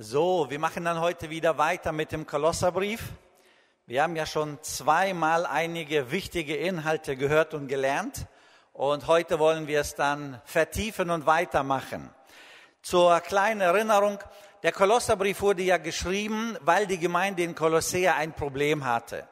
[0.00, 3.02] So, wir machen dann heute wieder weiter mit dem Kolosserbrief.
[3.86, 8.26] Wir haben ja schon zweimal einige wichtige Inhalte gehört und gelernt.
[8.72, 12.10] Und heute wollen wir es dann vertiefen und weitermachen.
[12.80, 14.20] Zur kleinen Erinnerung,
[14.62, 19.26] der Kolosserbrief wurde ja geschrieben, weil die Gemeinde in Kolossea ein Problem hatte.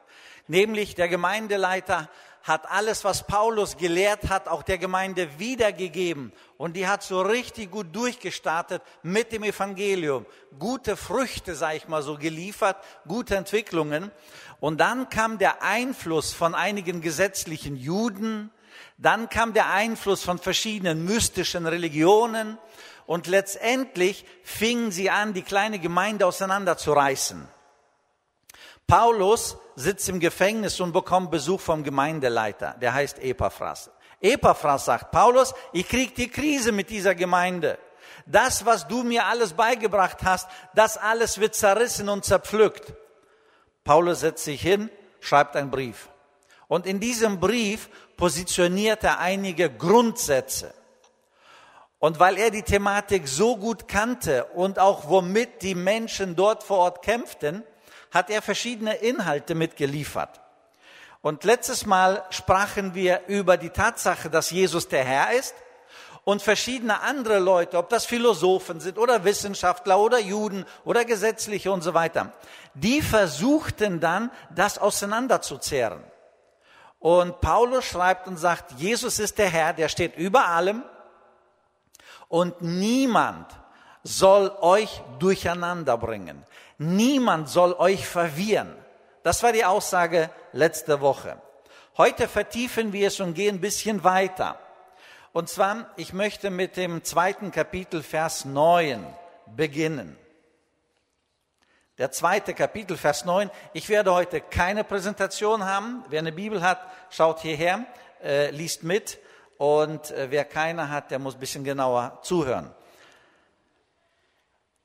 [0.47, 2.09] Nämlich der Gemeindeleiter
[2.47, 6.31] hat alles, was Paulus gelehrt hat, auch der Gemeinde wiedergegeben.
[6.57, 10.25] Und die hat so richtig gut durchgestartet mit dem Evangelium.
[10.57, 14.11] Gute Früchte, sag ich mal so, geliefert, gute Entwicklungen.
[14.61, 18.49] Und dann kam der Einfluss von einigen gesetzlichen Juden.
[18.97, 22.57] Dann kam der Einfluss von verschiedenen mystischen Religionen.
[23.05, 27.45] Und letztendlich fingen sie an, die kleine Gemeinde auseinanderzureißen.
[28.87, 33.91] Paulus sitzt im Gefängnis und bekommt Besuch vom Gemeindeleiter, der heißt Epaphras.
[34.19, 37.77] Epaphras sagt, Paulus, ich krieg die Krise mit dieser Gemeinde.
[38.25, 42.93] Das, was du mir alles beigebracht hast, das alles wird zerrissen und zerpflückt.
[43.83, 46.09] Paulus setzt sich hin, schreibt einen Brief.
[46.67, 50.73] Und in diesem Brief positioniert er einige Grundsätze.
[51.99, 56.79] Und weil er die Thematik so gut kannte und auch womit die Menschen dort vor
[56.79, 57.63] Ort kämpften,
[58.11, 60.39] hat er verschiedene Inhalte mitgeliefert.
[61.21, 65.55] Und letztes Mal sprachen wir über die Tatsache, dass Jesus der Herr ist
[66.23, 71.81] und verschiedene andere Leute, ob das Philosophen sind oder Wissenschaftler oder Juden oder Gesetzliche und
[71.81, 72.33] so weiter,
[72.73, 76.03] die versuchten dann, das auseinanderzuzehren.
[76.99, 80.83] Und Paulus schreibt und sagt, Jesus ist der Herr, der steht über allem
[82.27, 83.47] und niemand
[84.03, 86.43] soll euch durcheinander bringen.
[86.77, 88.75] Niemand soll euch verwirren.
[89.23, 91.41] Das war die Aussage letzte Woche.
[91.97, 94.59] Heute vertiefen wir es und gehen ein bisschen weiter.
[95.33, 99.05] Und zwar, ich möchte mit dem zweiten Kapitel, Vers 9
[99.55, 100.17] beginnen.
[101.97, 103.49] Der zweite Kapitel, Vers 9.
[103.73, 106.05] Ich werde heute keine Präsentation haben.
[106.09, 106.79] Wer eine Bibel hat,
[107.09, 107.85] schaut hierher,
[108.23, 109.17] äh, liest mit.
[109.57, 112.71] Und äh, wer keine hat, der muss ein bisschen genauer zuhören.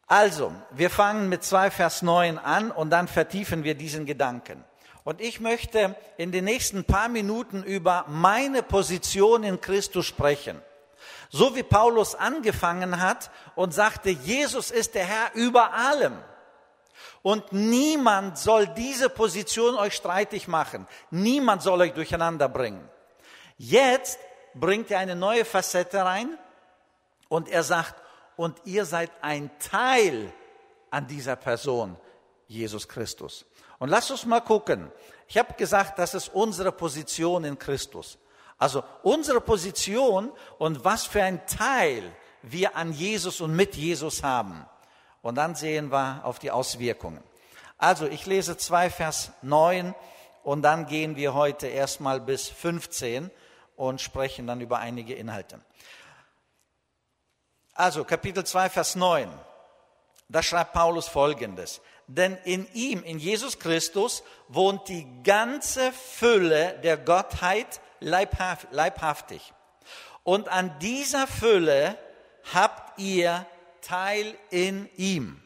[0.06, 4.64] Also, wir fangen mit 2 Vers 9 an und dann vertiefen wir diesen Gedanken.
[5.04, 10.60] Und ich möchte in den nächsten paar Minuten über meine Position in Christus sprechen.
[11.30, 16.16] So wie Paulus angefangen hat und sagte, Jesus ist der Herr über allem.
[17.22, 20.86] Und niemand soll diese Position euch streitig machen.
[21.10, 22.88] Niemand soll euch durcheinander bringen.
[23.56, 24.18] Jetzt
[24.54, 26.36] bringt er eine neue Facette rein
[27.28, 28.01] und er sagt,
[28.36, 30.32] und ihr seid ein Teil
[30.90, 31.96] an dieser Person,
[32.46, 33.44] Jesus Christus.
[33.78, 34.92] Und lasst uns mal gucken.
[35.26, 38.18] Ich habe gesagt, das ist unsere Position in Christus.
[38.58, 42.12] Also unsere Position und was für ein Teil
[42.42, 44.66] wir an Jesus und mit Jesus haben.
[45.20, 47.22] Und dann sehen wir auf die Auswirkungen.
[47.78, 49.94] Also ich lese 2 Vers 9
[50.44, 53.30] und dann gehen wir heute erstmal bis 15
[53.76, 55.60] und sprechen dann über einige Inhalte.
[57.74, 59.28] Also Kapitel 2, Vers 9.
[60.28, 61.80] Da schreibt Paulus Folgendes.
[62.06, 69.52] Denn in ihm, in Jesus Christus, wohnt die ganze Fülle der Gottheit leibhaftig.
[70.24, 71.96] Und an dieser Fülle
[72.52, 73.46] habt ihr
[73.80, 75.42] Teil in ihm.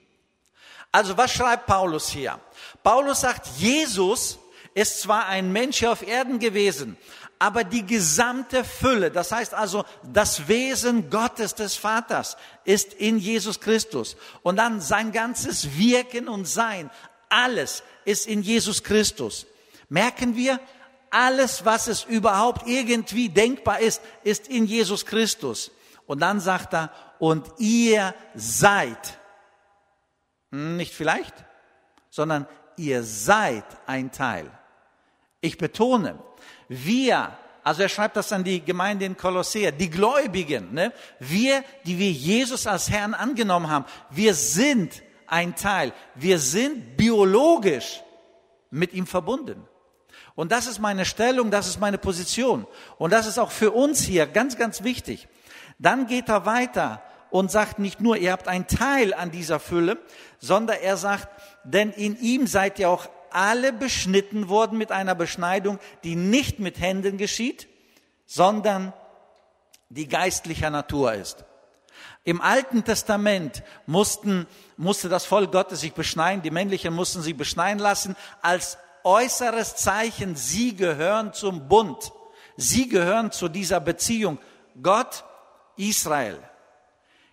[0.93, 2.41] Also was schreibt Paulus hier?
[2.83, 4.39] Paulus sagt, Jesus
[4.75, 6.99] ist zwar ein Mensch hier auf Erden gewesen,
[7.39, 13.61] aber die gesamte Fülle, das heißt also das Wesen Gottes des Vaters ist in Jesus
[13.61, 14.17] Christus.
[14.43, 16.91] Und dann sein ganzes Wirken und Sein,
[17.29, 19.47] alles ist in Jesus Christus.
[19.89, 20.61] Merken wir,
[21.11, 25.71] alles, was es überhaupt irgendwie denkbar ist, ist in Jesus Christus.
[26.07, 29.19] Und dann sagt er, und ihr seid,
[30.51, 31.35] hm, nicht vielleicht,
[32.11, 34.51] sondern ihr seid ein Teil.
[35.41, 36.19] Ich betone,
[36.69, 40.93] wir, also er schreibt das an die Gemeinde in Kolossea, die Gläubigen, ne?
[41.19, 48.03] wir, die wir Jesus als Herrn angenommen haben, wir sind ein Teil, wir sind biologisch
[48.71, 49.67] mit ihm verbunden.
[50.35, 52.67] Und das ist meine Stellung, das ist meine Position.
[52.99, 55.29] Und das ist auch für uns hier ganz, ganz wichtig.
[55.79, 59.99] Dann geht er weiter und sagt nicht nur, ihr habt einen Teil an dieser Fülle,
[60.39, 61.29] sondern er sagt,
[61.65, 66.81] denn in ihm seid ihr auch alle beschnitten worden mit einer Beschneidung, die nicht mit
[66.81, 67.69] Händen geschieht,
[68.25, 68.95] sondern
[69.91, 71.45] die geistlicher Natur ist.
[72.25, 74.47] Im Alten Testament mussten,
[74.79, 80.35] musste das Volk Gottes sich beschneiden, die männlichen mussten sich beschneiden lassen, als äußeres Zeichen,
[80.35, 82.13] sie gehören zum Bund,
[82.57, 84.39] sie gehören zu dieser Beziehung
[84.83, 85.25] Gott,
[85.77, 86.39] Israel.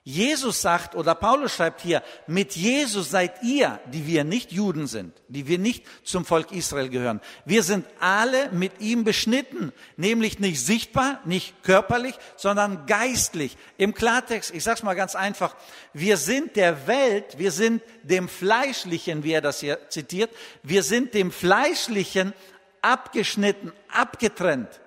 [0.05, 5.13] Jesus sagt, oder Paulus schreibt hier, mit Jesus seid ihr, die wir nicht Juden sind,
[5.29, 7.21] die wir nicht zum Volk Israel gehören.
[7.45, 13.55] Wir sind alle mit ihm beschnitten, nämlich nicht sichtbar, nicht körperlich, sondern geistlich.
[13.77, 15.55] Im Klartext, ich sag's mal ganz einfach,
[15.93, 20.31] wir sind der Welt, wir sind dem Fleischlichen, wie er das hier zitiert,
[20.63, 22.33] wir sind dem Fleischlichen
[22.81, 24.81] abgeschnitten, abgetrennt.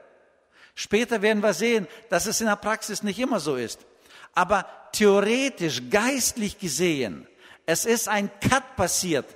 [0.75, 3.81] Später werden wir sehen, dass es in der Praxis nicht immer so ist.
[4.35, 4.67] Aber
[4.97, 7.27] theoretisch, geistlich gesehen,
[7.67, 9.27] es ist ein Cut passiert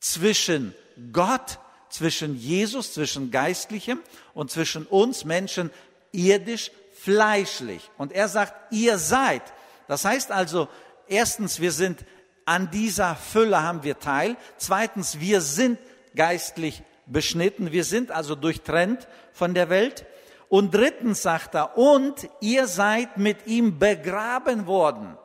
[0.00, 0.74] zwischen
[1.12, 1.58] Gott,
[1.90, 4.00] zwischen Jesus, zwischen Geistlichem
[4.32, 5.70] und zwischen uns Menschen
[6.12, 7.90] irdisch, fleischlich.
[7.98, 9.42] Und er sagt, ihr seid.
[9.88, 10.68] Das heißt also,
[11.08, 12.04] erstens, wir sind
[12.46, 14.36] an dieser Fülle haben wir teil.
[14.56, 15.78] Zweitens, wir sind
[16.14, 17.72] geistlich beschnitten.
[17.72, 20.06] Wir sind also durchtrennt von der Welt.
[20.48, 25.16] Und drittens sagt er, und ihr seid mit ihm begraben worden.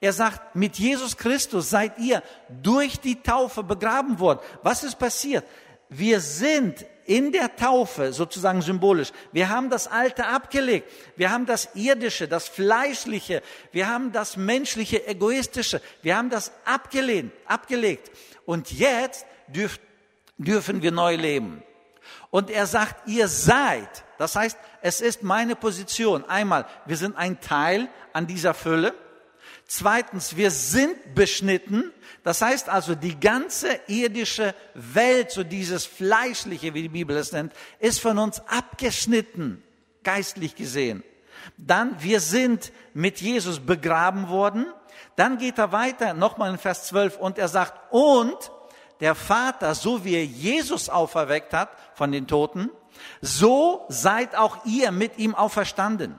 [0.00, 4.40] Er sagt, mit Jesus Christus seid ihr durch die Taufe begraben worden.
[4.62, 5.44] Was ist passiert?
[5.90, 9.10] Wir sind in der Taufe sozusagen symbolisch.
[9.32, 10.90] Wir haben das Alte abgelegt.
[11.16, 13.42] Wir haben das Irdische, das Fleischliche.
[13.72, 15.82] Wir haben das Menschliche, Egoistische.
[16.02, 18.10] Wir haben das abgelehnt, abgelegt.
[18.46, 19.80] Und jetzt dürf,
[20.38, 21.62] dürfen wir neu leben.
[22.30, 24.04] Und er sagt, ihr seid.
[24.20, 26.28] Das heißt, es ist meine Position.
[26.28, 28.92] Einmal, wir sind ein Teil an dieser Fülle.
[29.66, 31.90] Zweitens, wir sind beschnitten.
[32.22, 37.54] Das heißt also, die ganze irdische Welt, so dieses Fleischliche, wie die Bibel es nennt,
[37.78, 39.62] ist von uns abgeschnitten,
[40.02, 41.02] geistlich gesehen.
[41.56, 44.66] Dann, wir sind mit Jesus begraben worden.
[45.16, 48.36] Dann geht er weiter, nochmal in Vers 12, und er sagt, und
[49.00, 52.68] der Vater, so wie er Jesus auferweckt hat von den Toten,
[53.20, 56.18] so seid auch ihr mit ihm auferstanden.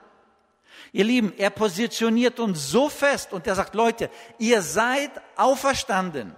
[0.92, 6.34] Ihr Lieben, er positioniert uns so fest und er sagt, Leute, ihr seid auferstanden.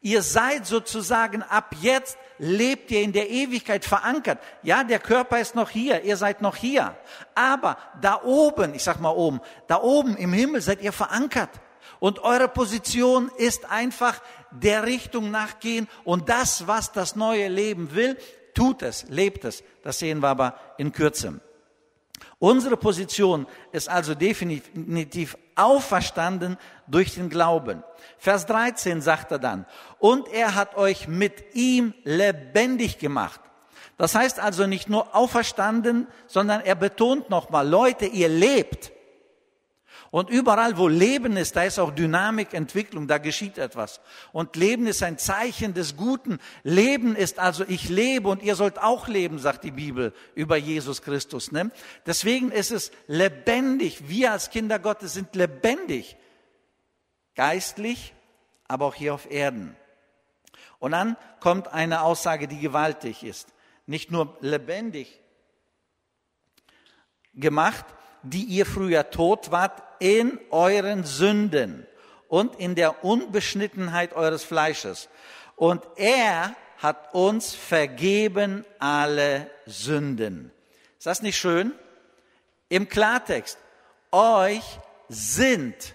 [0.00, 4.40] Ihr seid sozusagen ab jetzt lebt ihr in der Ewigkeit verankert.
[4.62, 6.96] Ja, der Körper ist noch hier, ihr seid noch hier.
[7.36, 11.50] Aber da oben, ich sag mal oben, da oben im Himmel seid ihr verankert.
[12.00, 14.20] Und eure Position ist einfach
[14.50, 18.18] der Richtung nachgehen und das, was das neue Leben will,
[18.54, 19.62] tut es, lebt es.
[19.82, 21.40] Das sehen wir aber in Kürze.
[22.38, 27.84] Unsere Position ist also definitiv auferstanden durch den Glauben.
[28.18, 29.66] Vers 13 sagt er dann,
[29.98, 33.40] und er hat euch mit ihm lebendig gemacht.
[33.96, 38.92] Das heißt also nicht nur auferstanden, sondern er betont nochmal, Leute, ihr lebt.
[40.12, 44.02] Und überall, wo Leben ist, da ist auch Dynamik, Entwicklung, da geschieht etwas.
[44.30, 46.38] Und Leben ist ein Zeichen des Guten.
[46.64, 51.00] Leben ist also, ich lebe und ihr sollt auch leben, sagt die Bibel über Jesus
[51.00, 51.50] Christus.
[51.50, 51.70] Ne?
[52.04, 54.06] Deswegen ist es lebendig.
[54.06, 56.18] Wir als Kinder Gottes sind lebendig.
[57.34, 58.12] Geistlich,
[58.68, 59.74] aber auch hier auf Erden.
[60.78, 63.54] Und dann kommt eine Aussage, die gewaltig ist.
[63.86, 65.22] Nicht nur lebendig
[67.32, 67.86] gemacht,
[68.22, 71.86] die ihr früher tot wart in euren Sünden
[72.26, 75.08] und in der Unbeschnittenheit eures Fleisches.
[75.54, 80.50] Und er hat uns vergeben alle Sünden.
[80.98, 81.72] Ist das nicht schön?
[82.68, 83.58] Im Klartext,
[84.10, 84.64] euch
[85.08, 85.94] sind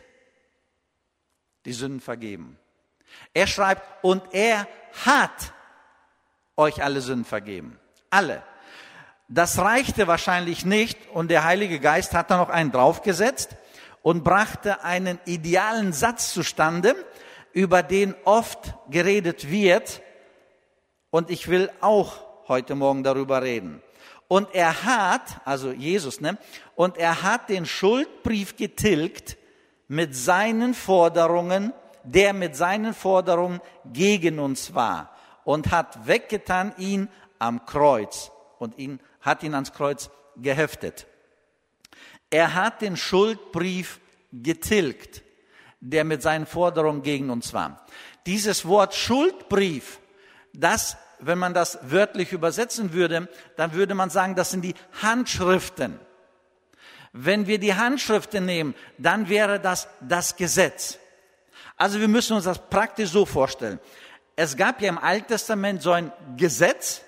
[1.66, 2.58] die Sünden vergeben.
[3.34, 4.70] Er schreibt, und er
[5.06, 5.54] hat
[6.56, 7.78] euch alle Sünden vergeben.
[8.10, 8.42] Alle.
[9.28, 13.58] Das reichte wahrscheinlich nicht und der Heilige Geist hat da noch einen draufgesetzt
[14.08, 16.96] und brachte einen idealen Satz zustande,
[17.52, 20.02] über den oft geredet wird
[21.10, 22.14] und ich will auch
[22.48, 23.84] heute Morgen darüber reden.
[24.30, 26.38] Und er hat, also Jesus, ne,
[26.76, 29.36] und er hat den Schuldbrief getilgt
[29.90, 31.74] mit seinen Forderungen,
[32.06, 33.60] der mit seinen Forderungen
[33.92, 37.10] gegen uns war und hat weggetan ihn
[37.40, 41.08] am Kreuz und ihn hat ihn ans Kreuz geheftet.
[42.30, 44.00] Er hat den Schuldbrief
[44.32, 45.24] getilgt,
[45.80, 47.86] der mit seinen Forderungen gegen uns war.
[48.26, 50.00] Dieses Wort Schuldbrief,
[50.54, 56.00] das, wenn man das wörtlich übersetzen würde, dann würde man sagen, das sind die Handschriften.
[57.14, 61.00] Wenn wir die Handschriften nehmen, dann wäre das das Gesetz.
[61.78, 63.80] Also wir müssen uns das praktisch so vorstellen.
[64.36, 67.02] Es gab ja im Alten Testament so ein Gesetz,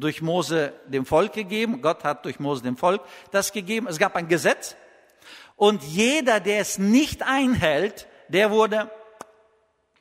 [0.00, 1.82] durch Mose dem Volk gegeben.
[1.82, 3.86] Gott hat durch Mose dem Volk das gegeben.
[3.86, 4.76] Es gab ein Gesetz.
[5.56, 8.90] Und jeder, der es nicht einhält, der wurde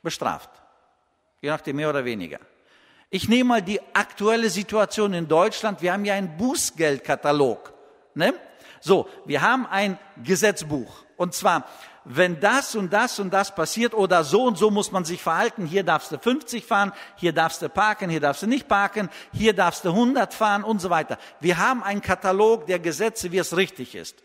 [0.01, 0.49] bestraft.
[1.41, 2.39] Je nachdem mehr oder weniger.
[3.09, 5.81] Ich nehme mal die aktuelle Situation in Deutschland.
[5.81, 7.73] Wir haben ja einen Bußgeldkatalog.
[8.13, 8.33] Ne?
[8.81, 11.05] So, wir haben ein Gesetzbuch.
[11.17, 11.65] Und zwar,
[12.05, 15.65] wenn das und das und das passiert oder so und so muss man sich verhalten,
[15.65, 19.53] hier darfst du 50 fahren, hier darfst du parken, hier darfst du nicht parken, hier
[19.53, 21.17] darfst du 100 fahren und so weiter.
[21.39, 24.23] Wir haben einen Katalog der Gesetze, wie es richtig ist.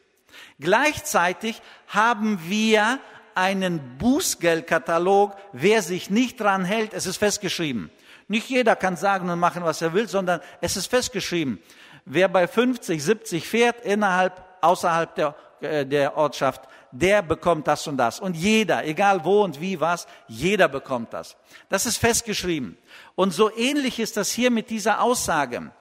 [0.61, 3.01] Gleichzeitig haben wir
[3.35, 7.91] einen Bußgeldkatalog, wer sich nicht dran hält, es ist festgeschrieben.
[8.29, 11.59] Nicht jeder kann sagen und machen, was er will, sondern es ist festgeschrieben.
[12.05, 17.97] Wer bei 50, 70 fährt, innerhalb, außerhalb der, äh, der Ortschaft, der bekommt das und
[17.97, 18.21] das.
[18.21, 21.37] Und jeder, egal wo und wie was, jeder bekommt das.
[21.69, 22.77] Das ist festgeschrieben.
[23.15, 25.73] Und so ähnlich ist das hier mit dieser Aussage.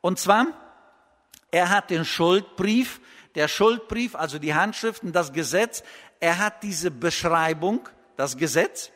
[0.00, 0.46] Und zwar,
[1.50, 3.00] er hat den Schuldbrief,
[3.34, 5.82] der Schuldbrief, also die Handschriften, das Gesetz,
[6.20, 8.90] er hat diese Beschreibung, das Gesetz,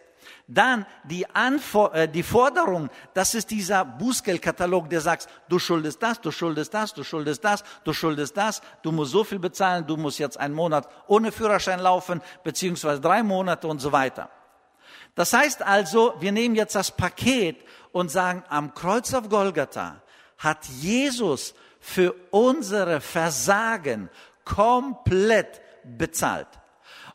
[0.52, 6.20] dann die, Anfor äh, die Forderung, das ist dieser Bußgeldkatalog, der sagt, du schuldest das,
[6.20, 9.96] du schuldest das, du schuldest das, du schuldest das, du musst so viel bezahlen, du
[9.96, 14.28] musst jetzt einen Monat ohne Führerschein laufen, beziehungsweise drei Monate und so weiter.
[15.14, 17.56] Das heißt also, wir nehmen jetzt das Paket
[17.92, 20.02] und sagen, am Kreuz auf Golgatha
[20.38, 24.10] hat Jesus für unsere Versagen
[24.44, 26.48] komplett bezahlt.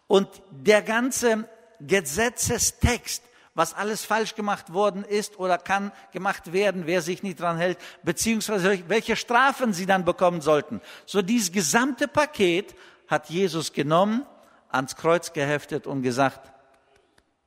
[0.08, 1.50] Und der ganze
[1.88, 3.24] Gesetzestext,
[3.54, 7.77] was alles falsch gemacht worden ist oder kann gemacht werden, wer sich nicht dran hält,
[8.04, 10.82] beziehungsweise welche Strafen sie dann bekommen sollten.
[11.06, 12.75] So dieses gesamte Paket
[13.08, 14.25] hat Jesus genommen,
[14.70, 16.51] ans Kreuz geheftet und gesagt,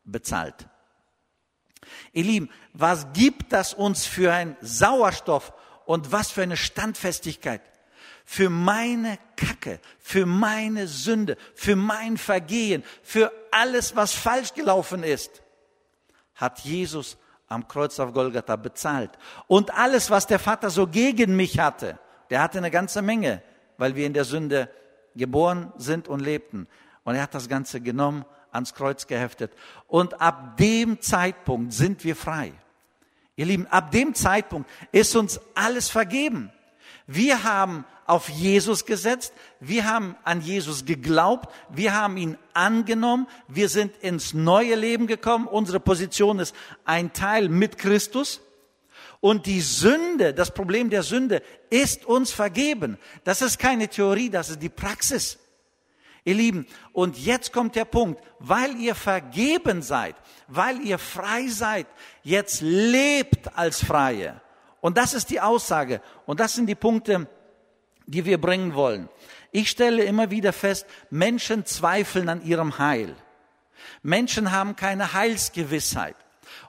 [0.05, 0.67] bezahlt.
[2.13, 5.53] Ihr Lieben, was gibt das uns für ein Sauerstoff
[5.85, 7.63] und was für eine Standfestigkeit?
[8.31, 15.43] Für meine Kacke, für meine Sünde, für mein Vergehen, für alles, was falsch gelaufen ist,
[16.35, 17.17] hat Jesus
[17.47, 19.13] am Kreuz auf Golgatha bezahlt.
[19.47, 23.43] Und alles, was der Vater so gegen mich hatte, der hatte eine ganze Menge,
[23.79, 24.71] weil wir in der Sünde
[25.15, 26.69] geboren sind und lebten.
[27.05, 29.55] Und er hat das Ganze genommen, ans Kreuz geheftet.
[29.87, 32.53] Und ab dem Zeitpunkt sind wir frei.
[33.37, 36.53] Ihr Lieben, ab dem Zeitpunkt ist uns alles vergeben.
[37.07, 43.69] Wir haben auf Jesus gesetzt, wir haben an Jesus geglaubt, wir haben ihn angenommen, wir
[43.69, 46.55] sind ins neue Leben gekommen, unsere Position ist
[46.87, 48.41] ein Teil mit Christus.
[49.21, 52.99] Und die Sünde, das Problem der Sünde ist uns vergeben.
[53.25, 55.39] Das ist keine Theorie, das ist die Praxis.
[56.25, 61.87] Ihr Lieben, und jetzt kommt der Punkt, weil ihr vergeben seid, weil ihr frei seid,
[62.23, 64.41] jetzt lebt als Freie.
[64.81, 66.01] Und das ist die Aussage.
[66.25, 67.29] Und das sind die Punkte,
[68.09, 69.09] die wir bringen wollen.
[69.53, 73.15] Ich stelle immer wieder fest, Menschen zweifeln an ihrem Heil.
[74.03, 76.17] Menschen haben keine Heilsgewissheit.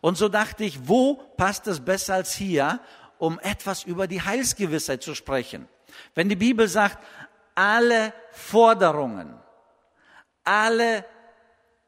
[0.01, 2.79] Und so dachte ich, wo passt es besser als hier,
[3.17, 5.67] um etwas über die Heilsgewissheit zu sprechen?
[6.13, 7.03] Wenn die Bibel sagt,
[7.55, 9.34] alle Forderungen,
[10.43, 11.05] alle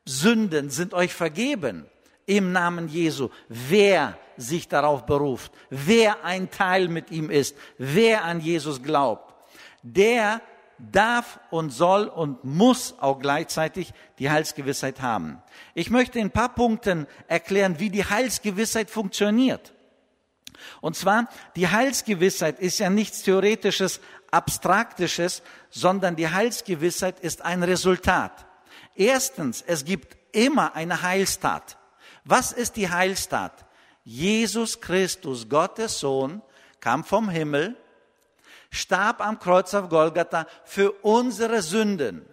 [0.05, 1.85] Sünden sind euch vergeben
[2.25, 3.29] im Namen Jesu.
[3.49, 9.30] Wer sich darauf beruft, wer ein Teil mit ihm ist, wer an Jesus glaubt,
[9.83, 10.41] der
[10.91, 15.41] darf und soll und muss auch gleichzeitig die Heilsgewissheit haben.
[15.73, 19.73] Ich möchte in ein paar Punkten erklären, wie die Heilsgewissheit funktioniert.
[20.79, 23.99] Und zwar, die Heilsgewissheit ist ja nichts Theoretisches,
[24.31, 28.45] Abstraktisches, sondern die Heilsgewissheit ist ein Resultat.
[28.95, 31.77] Erstens, es gibt immer eine Heilstat.
[32.23, 33.65] Was ist die Heilstat?
[34.03, 36.41] Jesus Christus, Gottes Sohn,
[36.79, 37.75] kam vom Himmel,
[38.71, 42.25] starb am Kreuz auf Golgatha für unsere Sünden.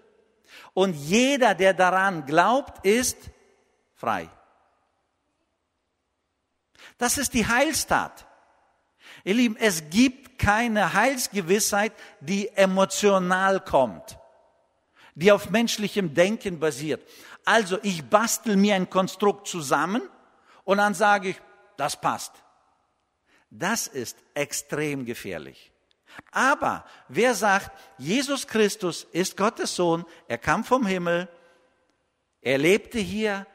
[0.73, 3.19] Und jeder, der daran glaubt, ist
[3.95, 4.31] frei.
[6.97, 8.27] Das ist die Heilstat.
[9.25, 14.19] Ihr Lieben, es gibt keine Heilsgewissheit, die emotional kommt,
[15.15, 17.07] die auf menschlichem Denken basiert.
[17.45, 20.03] Also ich bastel mir ein Konstrukt zusammen
[20.65, 21.41] und dann sage ich,
[21.77, 22.33] das passt.
[23.51, 25.73] Das ist extrem gefährlich.
[26.31, 31.29] Aber wer sagt, Jesus Christus ist Gottes Sohn, er kam vom Himmel,
[32.41, 33.47] er lebte hier,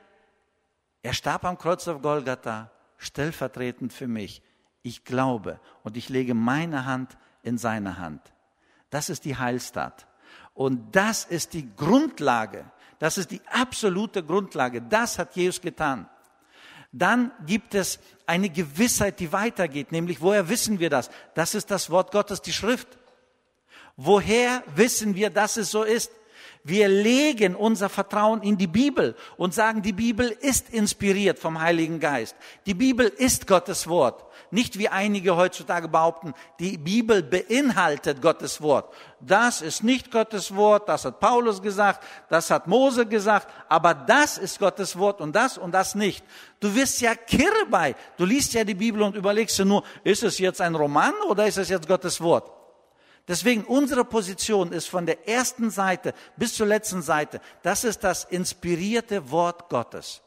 [1.01, 4.41] er starb am Kreuz auf Golgatha, stellvertretend für mich.
[4.81, 8.21] Ich glaube und ich lege meine Hand in seine Hand.
[8.89, 10.07] Das ist die Heilstat.
[10.53, 12.65] Und das ist die Grundlage.
[12.99, 14.81] Das ist die absolute Grundlage.
[14.81, 16.07] Das hat Jesus getan.
[16.93, 21.09] Dann gibt es eine Gewissheit, die weitergeht, nämlich woher wissen wir das?
[21.33, 22.87] Das ist das Wort Gottes, die Schrift.
[23.97, 26.11] Woher wissen wir, dass es so ist?
[26.63, 31.99] Wir legen unser Vertrauen in die Bibel und sagen, die Bibel ist inspiriert vom Heiligen
[31.99, 32.35] Geist.
[32.67, 34.25] Die Bibel ist Gottes Wort.
[34.53, 38.93] Nicht wie einige heutzutage behaupten, die Bibel beinhaltet Gottes Wort.
[39.19, 44.37] Das ist nicht Gottes Wort, das hat Paulus gesagt, das hat Mose gesagt, aber das
[44.37, 46.23] ist Gottes Wort und das und das nicht.
[46.59, 47.95] Du wirst ja kirre bei.
[48.15, 51.47] Du liest ja die Bibel und überlegst dir nur, ist es jetzt ein Roman oder
[51.47, 52.51] ist es jetzt Gottes Wort?
[53.27, 58.25] Deswegen unsere Position ist von der ersten Seite bis zur letzten Seite, das ist das
[58.25, 60.21] inspirierte Wort Gottes.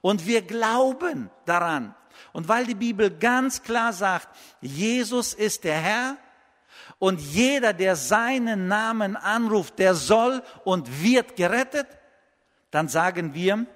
[0.00, 1.94] Und wir glauben daran.
[2.32, 4.28] Und weil die Bibel ganz klar sagt,
[4.60, 6.16] Jesus ist der Herr
[6.98, 11.86] und jeder, der seinen Namen anruft, der soll und wird gerettet,
[12.70, 13.66] dann sagen wir,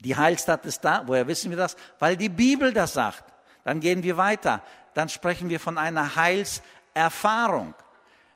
[0.00, 1.02] die Heilstadt ist da.
[1.06, 1.76] Woher wissen wir das?
[1.98, 3.24] Weil die Bibel das sagt.
[3.64, 4.62] Dann gehen wir weiter.
[4.94, 6.62] Dann sprechen wir von einer Heils
[6.94, 7.74] Erfahrung.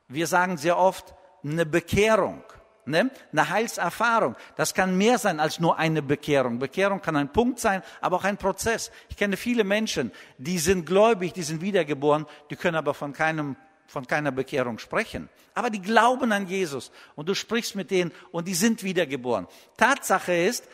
[0.09, 2.43] Wir sagen sehr oft eine Bekehrung,
[2.87, 3.11] ne?
[3.33, 4.37] eine Heilserfahrung.
[4.57, 6.59] Das kann mehr sein als nur eine Bekehrung.
[6.59, 8.91] Bekehrung kann ein Punkt sein, aber auch ein Prozess.
[9.09, 13.57] Ich kenne viele Menschen, die sind gläubig, die sind wiedergeboren, die können aber von keinem
[13.87, 15.29] von keiner Bekehrung sprechen.
[15.55, 19.47] Aber die glauben an Jesus und du sprichst mit denen und die sind wiedergeboren.
[19.77, 20.67] Tatsache ist,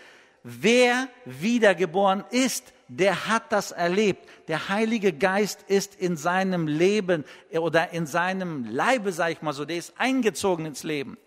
[0.43, 4.29] wer wiedergeboren ist, der hat das erlebt.
[4.49, 9.65] Der Heilige Geist ist in seinem Leben oder in seinem Leibe, sage ich mal so,
[9.65, 11.19] der ist eingezogen ins Leben.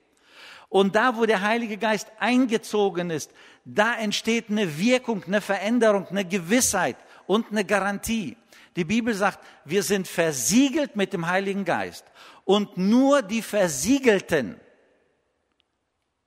[0.74, 3.30] Und da, wo der Heilige Geist eingezogen ist,
[3.63, 8.38] da entsteht eine Wirkung, eine Veränderung, eine Gewissheit und eine Garantie.
[8.75, 12.06] Die Bibel sagt, wir sind versiegelt mit dem Heiligen Geist.
[12.44, 14.60] Und nur die Versiegelten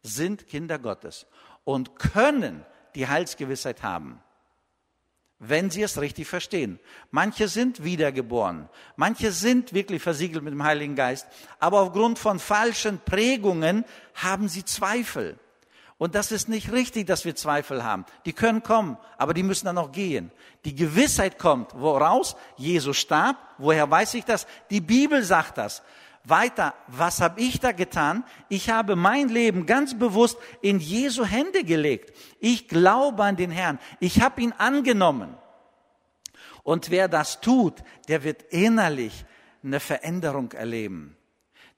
[0.03, 1.27] sind Kinder Gottes
[1.65, 4.23] und können die Heilsgewissheit haben
[5.39, 6.81] wenn sie es richtig verstehen.
[7.11, 11.27] Manche sind wiedergeboren, manche sind wirklich versiegelt mit dem Heiligen Geist,
[11.59, 15.39] aber aufgrund von falschen Prägungen haben sie Zweifel.
[15.99, 18.05] Und das ist nicht richtig, dass wir Zweifel haben.
[18.27, 20.31] Die können kommen, aber die müssen dann auch gehen.
[20.67, 22.37] Die Gewissheit kommt, woraus?
[22.59, 23.37] Jesus starb.
[23.57, 24.47] Woher weiß ich das?
[24.69, 25.83] Die Bibel sagt das.
[26.29, 28.25] Weiter, was habe ich da getan?
[28.49, 32.17] Ich habe mein Leben ganz bewusst in Jesu Hände gelegt.
[32.41, 33.79] Ich glaube an den Herrn.
[34.01, 35.37] Ich habe ihn angenommen.
[36.65, 37.75] Und wer das tut,
[38.09, 39.25] der wird innerlich
[39.63, 41.17] eine Veränderung erleben.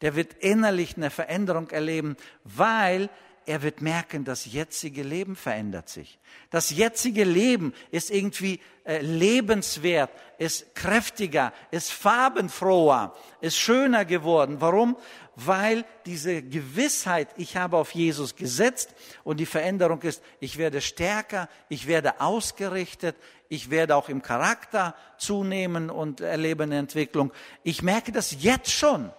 [0.00, 3.10] Der wird innerlich eine Veränderung erleben, weil
[3.48, 6.18] er wird merken, das jetzige Leben verändert sich.
[6.50, 14.56] Das jetzige Leben ist irgendwie äh, lebenswert, ist kräftiger, ist farbenfroher, ist schöner geworden.
[14.60, 14.98] Warum?
[15.34, 21.48] Weil diese Gewissheit, ich habe auf Jesus gesetzt und die Veränderung ist, ich werde stärker,
[21.70, 23.16] ich werde ausgerichtet,
[23.48, 27.32] ich werde auch im Charakter zunehmen und erlebe eine Entwicklung.
[27.62, 29.10] Ich merke das jetzt schon.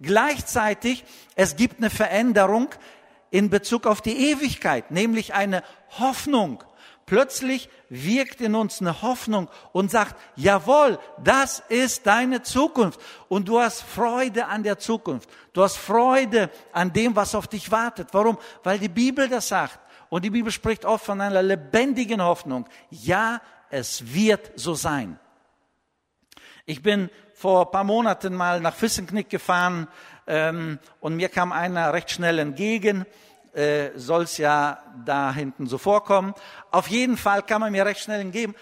[0.00, 2.68] Gleichzeitig, es gibt eine Veränderung
[3.34, 5.64] in Bezug auf die Ewigkeit, nämlich eine
[5.98, 6.62] Hoffnung.
[7.04, 13.00] Plötzlich wirkt in uns eine Hoffnung und sagt, jawohl, das ist deine Zukunft.
[13.28, 15.28] Und du hast Freude an der Zukunft.
[15.52, 18.10] Du hast Freude an dem, was auf dich wartet.
[18.12, 18.38] Warum?
[18.62, 19.80] Weil die Bibel das sagt.
[20.10, 22.68] Und die Bibel spricht oft von einer lebendigen Hoffnung.
[22.88, 25.18] Ja, es wird so sein.
[26.66, 29.88] Ich bin vor ein paar Monaten mal nach Fissenknick gefahren
[30.26, 33.06] ähm, und mir kam einer recht schnell entgegen,
[33.52, 36.34] äh, soll es ja da hinten so vorkommen.
[36.70, 38.54] Auf jeden Fall kam er mir recht schnell entgegen,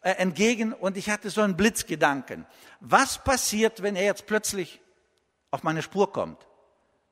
[0.00, 2.46] äh, entgegen und ich hatte so einen Blitzgedanken.
[2.80, 4.80] Was passiert, wenn er jetzt plötzlich
[5.50, 6.46] auf meine Spur kommt?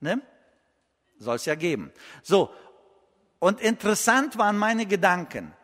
[0.00, 0.20] Ne?
[1.18, 1.92] Soll es ja geben.
[2.22, 2.50] So,
[3.38, 5.54] und interessant waren meine Gedanken.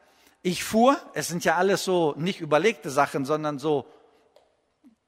[0.42, 3.86] Ich fuhr, es sind ja alles so nicht überlegte Sachen, sondern so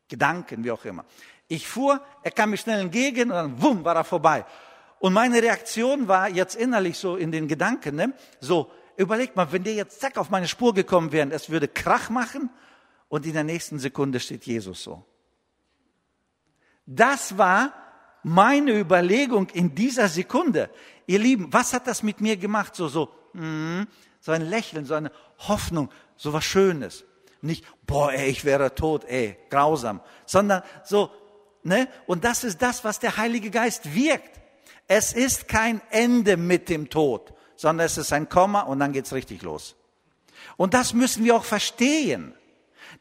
[0.09, 1.05] Gedanken, wie auch immer.
[1.49, 4.45] Ich fuhr, er kam mir schnell entgegen und dann wumm, war er vorbei.
[5.01, 8.13] Und meine Reaktion war jetzt innerlich so in den Gedanken, ne?
[8.41, 12.11] so, überleg mal, wenn der jetzt zack auf meine Spur gekommen wäre, es würde Krach
[12.11, 12.51] machen
[13.09, 15.05] und in der nächsten Sekunde steht Jesus so.
[16.85, 17.73] Das war
[18.23, 20.71] meine Überlegung in dieser Sekunde.
[21.07, 22.75] Ihr Lieben, was hat das mit mir gemacht?
[22.75, 23.83] So, so, mm,
[24.21, 27.05] so ein Lächeln, so eine Hoffnung, so was Schönes.
[27.41, 31.11] Nicht, boah, ey, ich wäre tot, ey, grausam, sondern so,
[31.63, 31.89] Ne?
[32.07, 34.41] Und das ist das, was der Heilige Geist wirkt.
[34.87, 39.13] Es ist kein Ende mit dem Tod, sondern es ist ein Komma und dann geht's
[39.13, 39.77] richtig los.
[40.57, 42.35] Und das müssen wir auch verstehen.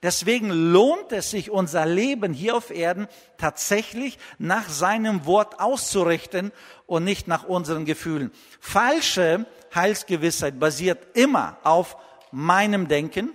[0.03, 6.51] Deswegen lohnt es sich, unser Leben hier auf Erden tatsächlich nach seinem Wort auszurichten
[6.85, 8.31] und nicht nach unseren Gefühlen.
[8.59, 11.97] Falsche Heilsgewissheit basiert immer auf
[12.31, 13.31] meinem Denken,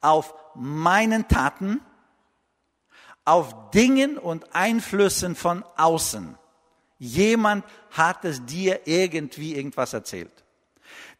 [0.00, 1.80] auf meinen Taten
[3.24, 6.36] auf Dingen und Einflüssen von außen.
[6.98, 10.32] Jemand hat es dir irgendwie irgendwas erzählt.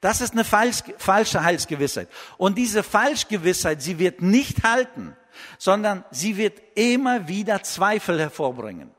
[0.00, 2.08] Das ist eine falsch, falsche Heilsgewissheit.
[2.36, 5.16] Und diese Falschgewissheit, sie wird nicht halten,
[5.58, 8.90] sondern sie wird immer wieder Zweifel hervorbringen.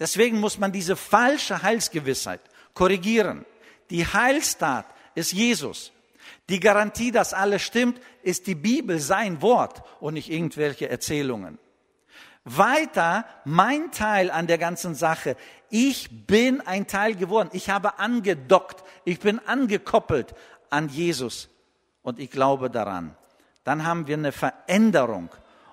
[0.00, 2.40] Deswegen muss man diese falsche Heilsgewissheit
[2.72, 3.44] korrigieren.
[3.90, 5.92] Die Heilstat ist Jesus.
[6.48, 11.58] Die Garantie, dass alles stimmt, ist die Bibel, sein Wort und nicht irgendwelche Erzählungen.
[12.44, 15.36] Weiter, mein Teil an der ganzen Sache.
[15.70, 17.48] Ich bin ein Teil geworden.
[17.52, 18.84] Ich habe angedockt.
[19.04, 20.34] Ich bin angekoppelt
[20.68, 21.48] an Jesus.
[22.02, 23.16] Und ich glaube daran.
[23.64, 25.30] Dann haben wir eine Veränderung.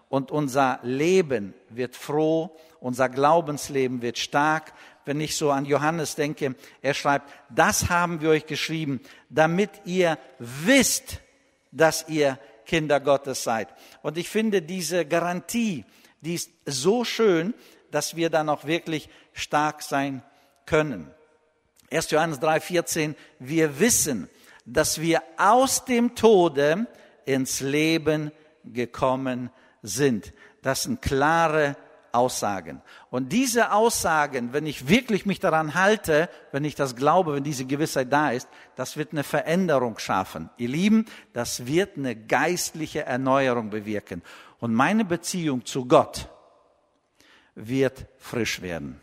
[0.08, 2.56] Und unser Leben wird froh.
[2.80, 4.74] Unser Glaubensleben wird stark.
[5.04, 10.18] Wenn ich so an Johannes denke, er schreibt, das haben wir euch geschrieben, damit ihr
[10.40, 11.20] wisst,
[11.72, 13.68] dass ihr Kinder Gottes seid.
[14.02, 15.84] Und ich finde diese Garantie,
[16.22, 17.54] die ist so schön,
[17.92, 20.24] dass wir dann auch wirklich stark sein
[20.66, 21.12] können.
[21.92, 22.10] 1.
[22.12, 24.30] Johannes 3, 14, wir wissen,
[24.66, 26.88] dass wir aus dem Tode
[27.26, 28.32] ins Leben
[28.64, 29.50] gekommen
[29.82, 30.34] sind.
[30.62, 31.76] Das sind klare
[32.12, 32.82] Aussagen.
[33.10, 37.66] Und diese Aussagen, wenn ich wirklich mich daran halte, wenn ich das glaube, wenn diese
[37.66, 40.50] Gewissheit da ist, das wird eine Veränderung schaffen.
[40.58, 44.22] Ihr Lieben, das wird eine geistliche Erneuerung bewirken.
[44.62, 46.30] Und meine Beziehung zu Gott
[47.56, 49.02] wird frisch werden.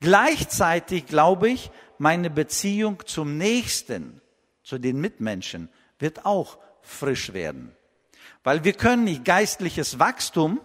[0.00, 4.20] Gleichzeitig glaube ich, meine Beziehung zum Nächsten,
[4.62, 7.74] zu den Mitmenschen, wird auch frisch werden.
[8.44, 10.60] Weil wir können nicht geistliches Wachstum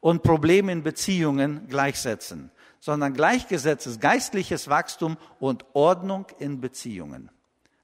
[0.00, 2.50] und Probleme in Beziehungen gleichsetzen,
[2.80, 7.30] sondern gleichgesetzt ist geistliches Wachstum und Ordnung in Beziehungen.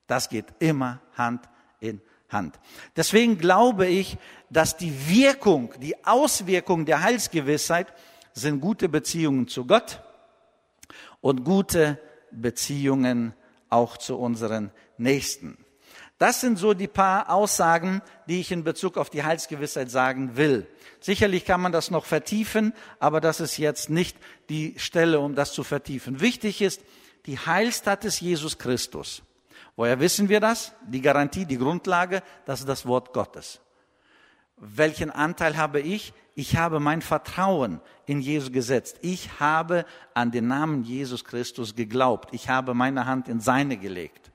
[0.08, 2.58] Das geht immer Hand in Hand.
[2.96, 4.18] Deswegen glaube ich,
[4.50, 7.92] dass die Wirkung, die Auswirkung der Heilsgewissheit
[8.32, 10.02] sind gute Beziehungen zu Gott
[11.20, 11.98] und gute
[12.30, 13.34] Beziehungen
[13.68, 15.58] auch zu unseren Nächsten.
[16.18, 20.66] Das sind so die paar Aussagen, die ich in Bezug auf die Heilsgewissheit sagen will.
[21.00, 24.16] Sicherlich kann man das noch vertiefen, aber das ist jetzt nicht
[24.48, 26.20] die Stelle, um das zu vertiefen.
[26.20, 26.80] Wichtig ist,
[27.26, 29.22] die Heilstat ist Jesus Christus.
[29.76, 30.72] Woher wissen wir das?
[30.86, 33.60] Die Garantie, die Grundlage, das ist das Wort Gottes.
[34.56, 36.14] Welchen Anteil habe ich?
[36.34, 38.98] Ich habe mein Vertrauen in Jesus gesetzt.
[39.02, 39.84] Ich habe
[40.14, 42.30] an den Namen Jesus Christus geglaubt.
[42.32, 44.30] Ich habe meine Hand in seine gelegt.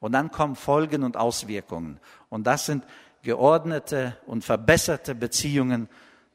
[0.00, 2.00] Und dann kommen Folgen und Auswirkungen.
[2.28, 2.84] Und das sind
[3.22, 5.88] geordnete und verbesserte Beziehungen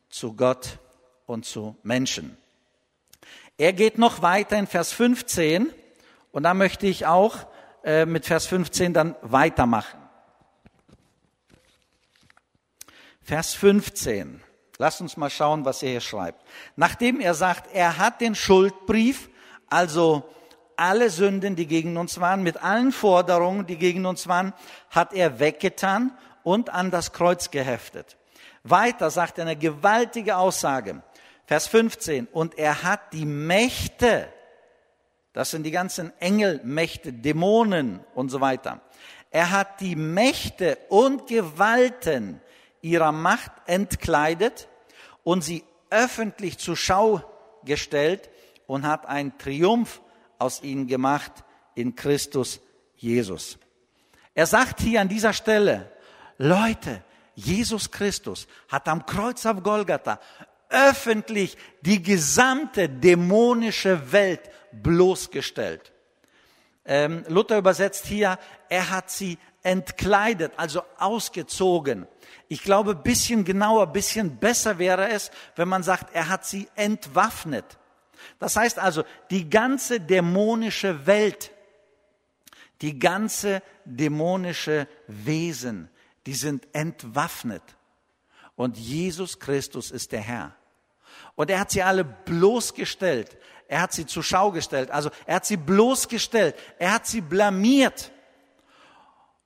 [0.10, 0.80] zu Gott
[1.26, 2.38] und zu Menschen.
[3.58, 5.74] Er geht noch weiter in Vers 15
[6.32, 7.48] und da möchte ich auch
[7.86, 10.00] äh, mit Vers 15 dann weitermachen.
[13.22, 14.42] Vers 15.
[14.80, 16.44] Lasst uns mal schauen, was er hier schreibt.
[16.76, 19.30] Nachdem er sagt, er hat den Schuldbrief,
[19.70, 20.28] also
[20.76, 24.54] alle Sünden, die gegen uns waren, mit allen Forderungen, die gegen uns waren,
[24.90, 28.18] hat er weggetan und an das Kreuz geheftet.
[28.64, 31.04] Weiter sagt er eine gewaltige Aussage.
[31.46, 32.28] Vers 15.
[32.32, 34.28] Und er hat die Mächte
[35.36, 38.80] das sind die ganzen Engelmächte, Dämonen und so weiter.
[39.32, 42.40] Er hat die Mächte und Gewalten
[42.82, 44.70] ihrer Macht entkleidet
[45.26, 47.22] und sie öffentlich zur Schau
[47.66, 48.30] gestellt
[48.66, 50.00] und hat einen Triumph
[50.40, 51.34] aus ihnen gemacht
[51.76, 52.62] in Christus
[52.96, 53.58] Jesus.
[54.36, 55.92] Er sagt hier an dieser Stelle,
[56.38, 60.18] Leute, Jesus Christus hat am Kreuz auf Golgatha
[60.70, 64.50] öffentlich die gesamte dämonische Welt
[64.84, 65.92] bloßgestellt.
[66.86, 68.38] Ähm, Luther übersetzt hier,
[68.70, 72.08] er hat sie entkleidet, also ausgezogen.
[72.48, 77.80] Ich glaube, bisschen genauer, bisschen besser wäre es, wenn man sagt, er hat sie entwaffnet.
[78.40, 81.52] Das heißt also, die ganze dämonische Welt,
[82.82, 85.90] die ganze dämonische Wesen,
[86.28, 87.64] die sind entwaffnet.
[88.56, 90.56] Und Jesus Christus ist der Herr.
[91.36, 93.38] Und er hat sie alle bloßgestellt.
[93.68, 94.92] Er hat sie zur Schau gestellt.
[94.92, 96.56] Also er hat sie bloßgestellt.
[96.78, 98.12] Er hat sie blamiert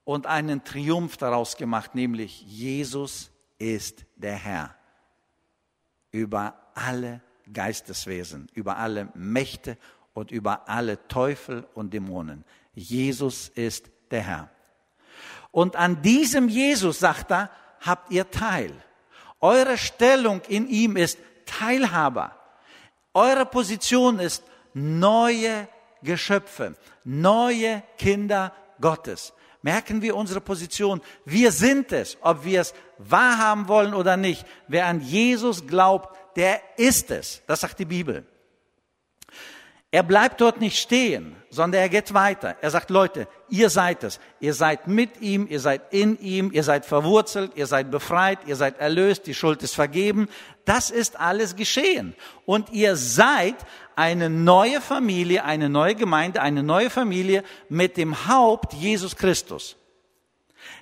[0.04, 3.30] und einen Triumph daraus gemacht, nämlich Jesus
[3.60, 4.76] ist der Herr
[6.12, 7.22] über alle
[7.54, 9.78] Geisteswesen, über alle Mächte
[10.14, 12.44] und über alle Teufel und Dämonen.
[12.74, 14.50] Jesus ist der Herr.
[15.52, 17.52] Und an diesem Jesus, sagt er,
[17.82, 18.74] habt ihr Teil.
[19.40, 22.39] Eure Stellung in ihm ist Teilhaber.
[23.14, 24.44] Eure Position ist
[24.74, 25.68] neue
[26.04, 29.34] Geschöpfe, neue Kinder Gottes.
[29.62, 31.02] Merken wir unsere Position.
[31.26, 34.46] Wir sind es, ob wir es wahrhaben wollen oder nicht.
[34.68, 37.42] Wer an Jesus glaubt, der ist es.
[37.46, 38.26] Das sagt die Bibel.
[39.92, 42.56] Er bleibt dort nicht stehen, sondern er geht weiter.
[42.62, 44.20] Er sagt, Leute, ihr seid es.
[44.40, 48.56] Ihr seid mit ihm, ihr seid in ihm, ihr seid verwurzelt, ihr seid befreit, ihr
[48.56, 50.30] seid erlöst, die Schuld ist vergeben.
[50.66, 52.16] Das ist alles geschehen.
[52.46, 53.56] Und ihr seid
[53.96, 59.76] eine neue Familie, eine neue Gemeinde, eine neue Familie mit dem Haupt Jesus Christus.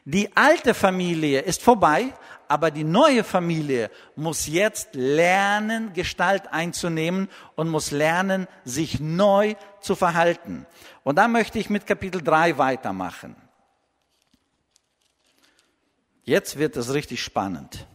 [0.04, 2.14] Die alte Familie ist vorbei,
[2.48, 9.96] aber die neue Familie muss jetzt lernen, Gestalt einzunehmen und muss lernen, sich neu zu
[9.96, 10.66] verhalten.
[11.04, 13.36] Und da möchte ich mit Kapitel 3 weitermachen.
[16.24, 17.88] Jetzt wird es richtig spannend.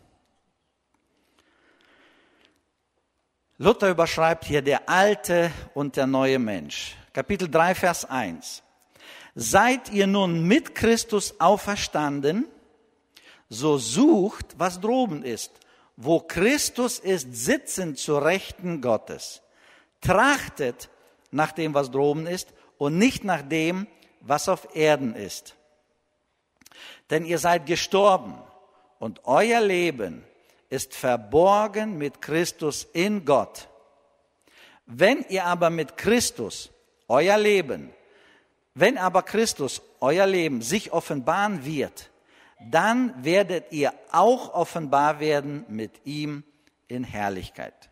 [3.59, 6.97] Luther überschreibt hier der alte und der neue Mensch.
[7.12, 8.62] Kapitel 3, Vers 1.
[9.35, 12.47] Seid ihr nun mit Christus auferstanden,
[13.53, 15.53] so sucht, was droben ist,
[15.97, 19.43] wo Christus ist, sitzend zur Rechten Gottes.
[20.01, 20.88] Trachtet
[21.31, 23.87] nach dem, was droben ist, und nicht nach dem,
[24.21, 25.55] was auf Erden ist.
[27.11, 28.35] Denn ihr seid gestorben
[28.99, 30.25] und euer Leben
[30.71, 33.69] ist verborgen mit Christus in Gott.
[34.87, 36.71] Wenn ihr aber mit Christus
[37.07, 37.93] euer Leben,
[38.75, 42.12] wenn aber Christus euer Leben sich offenbaren wird,
[42.70, 46.44] dann werdet ihr auch offenbar werden mit ihm
[46.88, 47.90] in Herrlichkeit.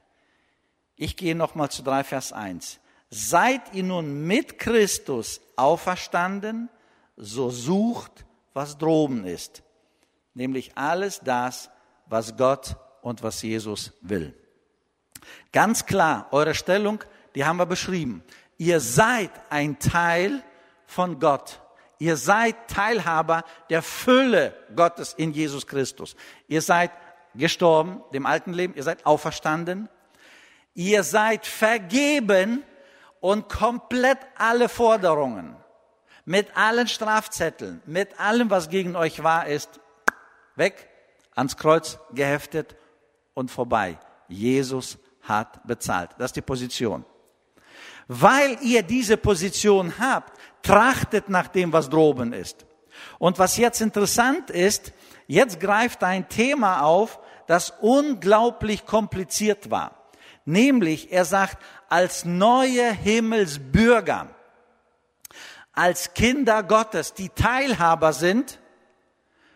[0.97, 2.81] Ich gehe nochmal zu 3 Vers 1.
[3.09, 6.69] Seid ihr nun mit Christus auferstanden,
[7.17, 9.63] so sucht, was droben ist,
[10.35, 11.71] nämlich alles das,
[12.07, 14.35] was Gott und was Jesus will.
[15.53, 17.03] Ganz klar, eure Stellung,
[17.35, 18.23] die haben wir beschrieben.
[18.59, 20.43] Ihr seid ein Teil
[20.87, 21.60] von Gott.
[22.01, 26.17] Ihr seid Teilhaber der Fülle Gottes in Jesus Christus.
[26.49, 26.91] Ihr seid
[27.35, 29.91] gestorben, dem alten Leben, ihr seid auferstanden.
[30.73, 32.65] Ihr seid vergeben
[33.21, 35.57] und komplett alle Forderungen,
[36.25, 39.79] mit allen Strafzetteln, mit allem, was gegen euch wahr ist,
[40.57, 40.89] weg,
[41.35, 42.77] ans Kreuz geheftet
[43.35, 43.99] und vorbei.
[44.27, 46.13] Jesus hat bezahlt.
[46.17, 47.05] Das ist die Position.
[48.09, 52.67] Weil ihr diese Position habt, trachtet nach dem, was droben ist.
[53.19, 54.93] Und was jetzt interessant ist,
[55.27, 60.13] jetzt greift ein Thema auf, das unglaublich kompliziert war.
[60.45, 64.29] Nämlich, er sagt, als neue Himmelsbürger,
[65.73, 68.59] als Kinder Gottes, die Teilhaber sind,